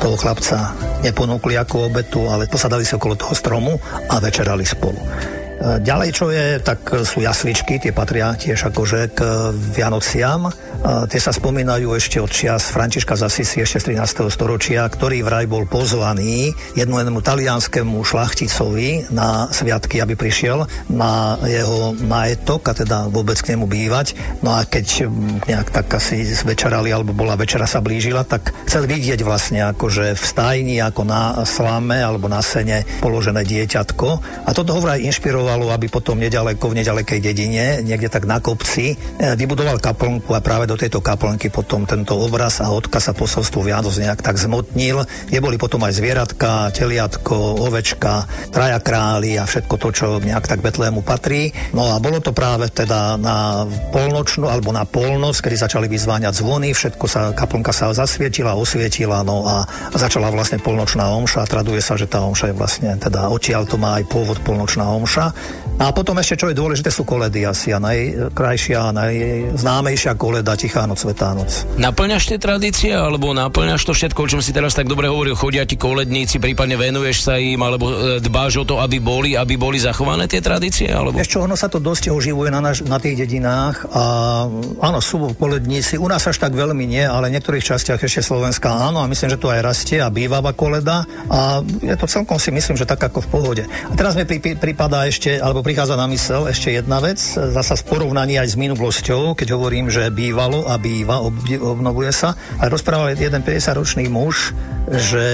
Toho 0.00 0.16
chlapca 0.16 0.72
neponúkli 1.04 1.60
ako 1.60 1.92
obetu, 1.92 2.24
ale 2.26 2.48
posadali 2.48 2.88
si 2.88 2.96
okolo 2.96 3.14
toho 3.20 3.36
stromu 3.36 3.76
a 4.08 4.16
večerali 4.18 4.64
spolu. 4.64 5.39
E, 5.60 5.76
Ďalej, 5.84 6.10
čo 6.16 6.32
je, 6.32 6.56
tak 6.64 6.80
sú 7.04 7.20
jasličky, 7.20 7.76
tie 7.76 7.92
patria 7.92 8.32
tiež 8.32 8.72
akože 8.72 9.12
k 9.12 9.20
Vianociam. 9.52 10.48
E, 10.48 10.52
Tie 11.12 11.20
sa 11.20 11.36
spomínajú 11.36 11.92
ešte 11.92 12.16
od 12.16 12.32
čias 12.32 12.72
Františka 12.72 13.12
z 13.12 13.22
Asisi 13.28 13.60
ešte 13.60 13.92
z 13.92 14.00
13. 14.00 14.32
storočia, 14.32 14.88
ktorý 14.88 15.20
vraj 15.20 15.44
bol 15.44 15.68
pozvaný 15.68 16.56
jednému 16.72 17.20
talianskému 17.20 18.00
šlachticovi 18.00 19.12
na 19.12 19.52
sviatky, 19.52 20.00
aby 20.00 20.16
prišiel 20.16 20.64
na 20.88 21.36
jeho 21.44 21.92
majetok 22.08 22.72
a 22.72 22.72
teda 22.72 23.12
vôbec 23.12 23.36
k 23.36 23.52
nemu 23.52 23.68
bývať. 23.68 24.16
No 24.40 24.56
a 24.56 24.64
keď 24.64 25.12
nejak 25.44 25.68
tak 25.68 25.92
asi 25.92 26.24
zvečerali, 26.24 26.88
alebo 26.88 27.12
bola 27.12 27.36
večera 27.36 27.68
sa 27.68 27.84
blížila, 27.84 28.24
tak 28.24 28.56
chcel 28.64 28.88
vidieť 28.88 29.20
vlastne 29.20 29.68
akože 29.76 30.16
v 30.16 30.24
stajni, 30.24 30.80
ako 30.80 31.04
na 31.04 31.44
slame 31.44 32.00
alebo 32.00 32.32
na 32.32 32.40
sene 32.40 32.88
položené 33.04 33.44
dieťatko. 33.44 34.08
A 34.48 34.50
toto 34.56 34.72
ho 34.72 34.80
vraj 34.80 35.04
inšpirovalo, 35.04 35.49
aby 35.50 35.90
potom 35.90 36.20
nedaleko, 36.20 36.70
v 36.70 36.78
nedalekej 36.84 37.18
dedine, 37.18 37.82
niekde 37.82 38.06
tak 38.06 38.30
na 38.30 38.38
kopci, 38.38 38.94
eh, 38.94 39.34
vybudoval 39.34 39.82
kaplnku 39.82 40.30
a 40.36 40.44
práve 40.44 40.70
do 40.70 40.78
tejto 40.78 41.02
kaplnky 41.02 41.50
potom 41.50 41.82
tento 41.88 42.14
obraz 42.14 42.62
a 42.62 42.70
odkaz 42.70 43.10
a 43.10 43.16
posolstvo 43.16 43.66
Vianoc 43.66 43.96
nejak 43.98 44.22
tak 44.22 44.38
zmotnil, 44.38 45.02
kde 45.26 45.38
boli 45.42 45.58
potom 45.58 45.82
aj 45.82 45.98
zvieratka, 45.98 46.70
teliatko, 46.70 47.66
ovečka, 47.66 48.30
traja 48.54 48.78
králi 48.78 49.34
a 49.40 49.48
všetko 49.48 49.74
to, 49.80 49.88
čo 49.90 50.06
nejak 50.22 50.46
tak 50.46 50.62
Betlému 50.62 51.02
patrí. 51.02 51.50
No 51.74 51.90
a 51.90 51.98
bolo 51.98 52.22
to 52.22 52.30
práve 52.30 52.70
teda 52.70 53.18
na 53.18 53.66
polnočnú 53.90 54.46
alebo 54.46 54.70
na 54.70 54.86
polnoc, 54.86 55.34
kedy 55.40 55.56
začali 55.56 55.86
vyzváňať 55.90 56.34
zvony, 56.36 56.70
všetko 56.76 57.06
sa, 57.08 57.34
kaplnka 57.34 57.74
sa 57.74 57.90
zasvietila, 57.90 58.54
osvietila, 58.54 59.24
no 59.24 59.48
a 59.48 59.64
začala 59.96 60.28
vlastne 60.30 60.60
polnočná 60.60 61.08
omša. 61.10 61.48
Traduje 61.48 61.80
sa, 61.80 61.96
že 61.96 62.06
tá 62.06 62.22
omša 62.22 62.52
je 62.52 62.58
vlastne, 62.58 62.90
teda 63.00 63.32
odtiaľ 63.32 63.64
to 63.64 63.80
má 63.80 63.96
aj 63.96 64.04
pôvod 64.06 64.38
polnočná 64.44 64.84
omša. 64.84 65.32
A 65.80 65.96
potom 65.96 66.12
ešte, 66.20 66.44
čo 66.44 66.52
je 66.52 66.56
dôležité, 66.60 66.92
sú 66.92 67.08
koledy 67.08 67.48
asi 67.48 67.72
a 67.72 67.80
najkrajšia 67.80 68.78
a 68.84 68.90
najznámejšia 68.92 70.12
koleda 70.12 70.52
Tichá 70.52 70.84
noc, 70.84 71.00
Svetá 71.00 71.32
noc. 71.32 71.64
Naplňaš 71.80 72.28
tie 72.28 72.36
tradície, 72.36 72.92
alebo 72.92 73.32
naplňaš 73.32 73.88
to 73.88 73.96
všetko, 73.96 74.20
o 74.20 74.28
čom 74.28 74.40
si 74.44 74.52
teraz 74.52 74.76
tak 74.76 74.92
dobre 74.92 75.08
hovoril, 75.08 75.32
chodia 75.32 75.64
ti 75.64 75.80
koledníci, 75.80 76.36
prípadne 76.36 76.76
venuješ 76.76 77.24
sa 77.24 77.40
im, 77.40 77.56
alebo 77.64 77.88
e, 77.88 78.20
dbáš 78.20 78.60
o 78.60 78.64
to, 78.68 78.76
aby 78.76 79.00
boli, 79.00 79.40
aby 79.40 79.56
boli 79.56 79.80
zachované 79.80 80.28
tie 80.28 80.44
tradície, 80.44 80.92
alebo... 80.92 81.16
Čo, 81.24 81.48
ono 81.48 81.56
sa 81.56 81.72
to 81.72 81.80
dosť 81.80 82.12
oživuje 82.12 82.52
na, 82.52 82.60
naš, 82.60 82.84
na 82.84 83.00
tých 83.00 83.24
dedinách 83.24 83.88
a 83.88 84.04
áno, 84.84 85.00
sú 85.00 85.32
koledníci, 85.32 85.96
u 85.96 86.04
nás 86.12 86.20
až 86.28 86.36
tak 86.36 86.52
veľmi 86.52 86.84
nie, 86.84 87.08
ale 87.08 87.32
v 87.32 87.40
niektorých 87.40 87.64
častiach 87.64 88.04
ešte 88.04 88.20
Slovenska 88.20 88.68
áno 88.68 89.00
a 89.00 89.08
myslím, 89.08 89.32
že 89.32 89.40
to 89.40 89.48
aj 89.48 89.64
rastie 89.64 89.98
a 90.02 90.12
bývava 90.12 90.52
koleda 90.52 91.08
a 91.30 91.64
je 91.64 91.96
to 91.96 92.04
celkom 92.04 92.36
si 92.36 92.52
myslím, 92.52 92.76
že 92.76 92.84
tak 92.84 93.00
ako 93.00 93.24
v 93.24 93.28
pohode. 93.30 93.64
A 93.64 93.92
teraz 93.94 94.12
mi 94.18 94.26
pri, 94.26 94.42
pri, 94.42 94.52
pripadá 94.58 95.06
ešte, 95.06 95.29
alebo 95.38 95.62
prichádza 95.62 95.94
na 95.94 96.10
mysel 96.10 96.50
ešte 96.50 96.74
jedna 96.74 96.98
vec, 96.98 97.20
zasa 97.20 97.78
v 97.78 97.86
porovnaní 97.86 98.40
aj 98.40 98.56
s 98.56 98.56
minulosťou, 98.58 99.38
keď 99.38 99.54
hovorím, 99.54 99.86
že 99.92 100.10
bývalo 100.10 100.66
a 100.66 100.74
býva, 100.80 101.22
ob, 101.22 101.36
obnovuje 101.60 102.10
sa. 102.10 102.34
A 102.58 102.66
rozprával 102.66 103.14
jeden 103.14 103.44
50-ročný 103.44 104.10
muž, 104.10 104.56
že 104.90 105.26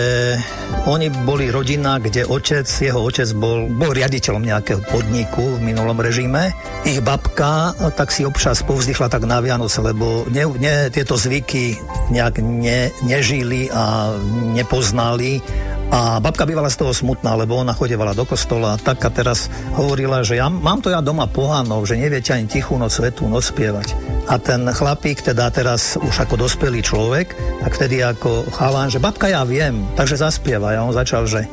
oni 0.85 1.09
boli 1.25 1.49
rodina, 1.49 1.97
kde 1.97 2.29
otec, 2.29 2.67
jeho 2.67 3.01
otec 3.01 3.31
bol, 3.39 3.71
bol 3.73 3.95
riaditeľom 3.97 4.45
nejakého 4.45 4.85
podniku 4.91 5.57
v 5.57 5.73
minulom 5.73 5.97
režime. 5.97 6.53
Ich 6.85 7.01
babka 7.01 7.73
tak 7.97 8.13
si 8.13 8.27
občas 8.27 8.61
povzdychla 8.67 9.09
tak 9.09 9.25
na 9.25 9.41
Vianoce, 9.41 9.81
lebo 9.81 10.27
ne, 10.29 10.45
ne, 10.59 10.93
tieto 10.93 11.17
zvyky 11.17 11.79
nejak 12.11 12.43
ne, 12.43 12.91
nežili 13.07 13.71
a 13.71 14.13
nepoznali 14.53 15.41
a 15.87 16.19
babka 16.19 16.43
bývala 16.43 16.67
z 16.67 16.83
toho 16.83 16.93
smutná, 16.93 17.39
lebo 17.39 17.55
ona 17.57 17.71
chodevala 17.71 18.11
do 18.13 18.27
kostola 18.27 18.75
a 18.75 18.81
tak 18.81 18.99
a 19.07 19.11
teraz 19.11 19.47
hovorila, 19.79 20.27
že 20.27 20.39
ja 20.39 20.51
mám 20.51 20.83
to 20.83 20.91
ja 20.91 20.99
doma 20.99 21.31
pohanov, 21.31 21.87
že 21.87 21.95
neviete 21.95 22.35
ani 22.35 22.51
tichú 22.51 22.75
noc, 22.75 22.91
svetú 22.91 23.31
noc 23.31 23.47
spievať. 23.47 23.95
A 24.27 24.43
ten 24.43 24.67
chlapík, 24.67 25.23
teda 25.23 25.47
teraz 25.55 25.95
už 25.95 26.27
ako 26.27 26.43
dospelý 26.47 26.83
človek, 26.83 27.33
tak 27.63 27.73
vtedy 27.79 28.03
ako 28.03 28.51
chalán, 28.51 28.91
že 28.91 28.99
babka 28.99 29.31
ja 29.31 29.47
viem, 29.47 29.87
takže 29.95 30.19
zaspieva. 30.19 30.75
A 30.75 30.83
on 30.83 30.91
začal, 30.91 31.31
že 31.31 31.47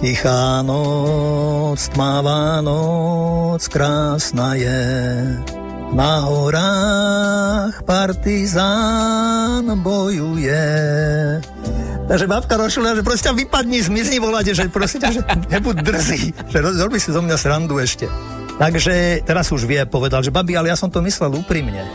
Tichá 0.00 0.64
noc, 0.64 1.76
tmavá 1.92 2.64
noc, 2.64 3.60
krásna 3.68 4.56
je, 4.56 4.80
na 5.90 6.22
horách 6.26 7.82
partizán 7.82 9.66
bojuje. 9.82 10.66
Takže 12.10 12.26
babka 12.26 12.58
rošila, 12.58 12.98
že 12.98 13.06
proste 13.06 13.30
vypadni, 13.30 13.82
zmizni 13.86 14.18
voláte, 14.18 14.50
že 14.50 14.66
proste 14.66 14.98
že 14.98 15.22
nebuď 15.50 15.76
drzý, 15.86 16.22
že 16.50 16.58
robí 16.58 16.98
si 16.98 17.14
zo 17.14 17.22
mňa 17.22 17.36
srandu 17.38 17.78
ešte. 17.78 18.10
Takže 18.58 19.24
teraz 19.24 19.48
už 19.54 19.64
vie, 19.64 19.80
povedal, 19.86 20.20
že 20.20 20.34
babi, 20.34 20.58
ale 20.58 20.68
ja 20.68 20.76
som 20.76 20.90
to 20.90 21.00
myslel 21.00 21.32
úprimne. 21.38 21.86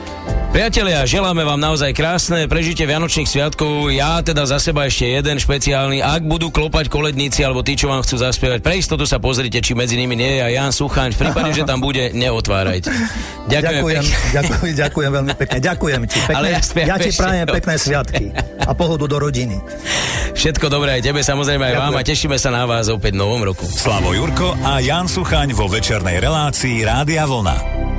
Priatelia, 0.55 1.03
želáme 1.03 1.43
vám 1.43 1.59
naozaj 1.59 1.91
krásne 1.91 2.47
prežitie 2.47 2.87
Vianočných 2.87 3.27
sviatkov. 3.27 3.91
Ja 3.91 4.23
teda 4.23 4.47
za 4.47 4.55
seba 4.55 4.87
ešte 4.87 5.03
jeden 5.03 5.35
špeciálny. 5.35 5.99
Ak 5.99 6.23
budú 6.23 6.47
klopať 6.47 6.87
koledníci 6.87 7.43
alebo 7.43 7.59
tí, 7.59 7.75
čo 7.75 7.91
vám 7.91 7.99
chcú 8.07 8.23
zaspievať, 8.23 8.63
pre 8.63 8.79
istotu 8.79 9.03
sa 9.03 9.19
pozrite, 9.19 9.59
či 9.59 9.75
medzi 9.75 9.99
nimi 9.99 10.15
nie 10.15 10.39
je 10.39 10.47
aj 10.47 10.53
Jan 10.55 10.71
Suchaň. 10.71 11.11
V 11.11 11.27
prípade, 11.27 11.51
že 11.51 11.67
tam 11.67 11.83
bude, 11.83 12.15
neotvárajte. 12.15 12.87
Ďakujem. 13.51 13.99
Ďakujem, 13.99 14.03
ďakujem, 14.31 14.75
ďakujem 14.79 15.11
veľmi 15.11 15.33
pekne. 15.35 15.57
Ďakujem 15.59 16.01
ti. 16.07 16.17
Pekné, 16.23 16.37
Ale 16.39 16.47
ja 16.47 16.59
ja 16.87 16.97
ti 17.03 17.11
prajem 17.19 17.47
pekné 17.51 17.75
sviatky 17.75 18.25
a 18.63 18.71
pohodu 18.71 19.11
do 19.11 19.17
rodiny. 19.19 19.59
Všetko 20.39 20.71
dobré 20.71 21.03
aj 21.03 21.03
tebe, 21.03 21.19
samozrejme 21.19 21.67
aj 21.67 21.75
Ďakujem. 21.75 21.91
vám 21.91 21.99
a 21.99 22.07
tešíme 22.07 22.37
sa 22.39 22.55
na 22.55 22.63
vás 22.63 22.87
opäť 22.87 23.11
v 23.11 23.27
novom 23.27 23.43
roku. 23.43 23.67
Slavo 23.67 24.15
Jurko 24.15 24.55
a 24.63 24.79
Jan 24.79 25.11
Suchaň 25.11 25.51
vo 25.51 25.67
večernej 25.67 26.23
relácii 26.23 26.79
Rádia 26.87 27.27
Vlna. 27.27 27.94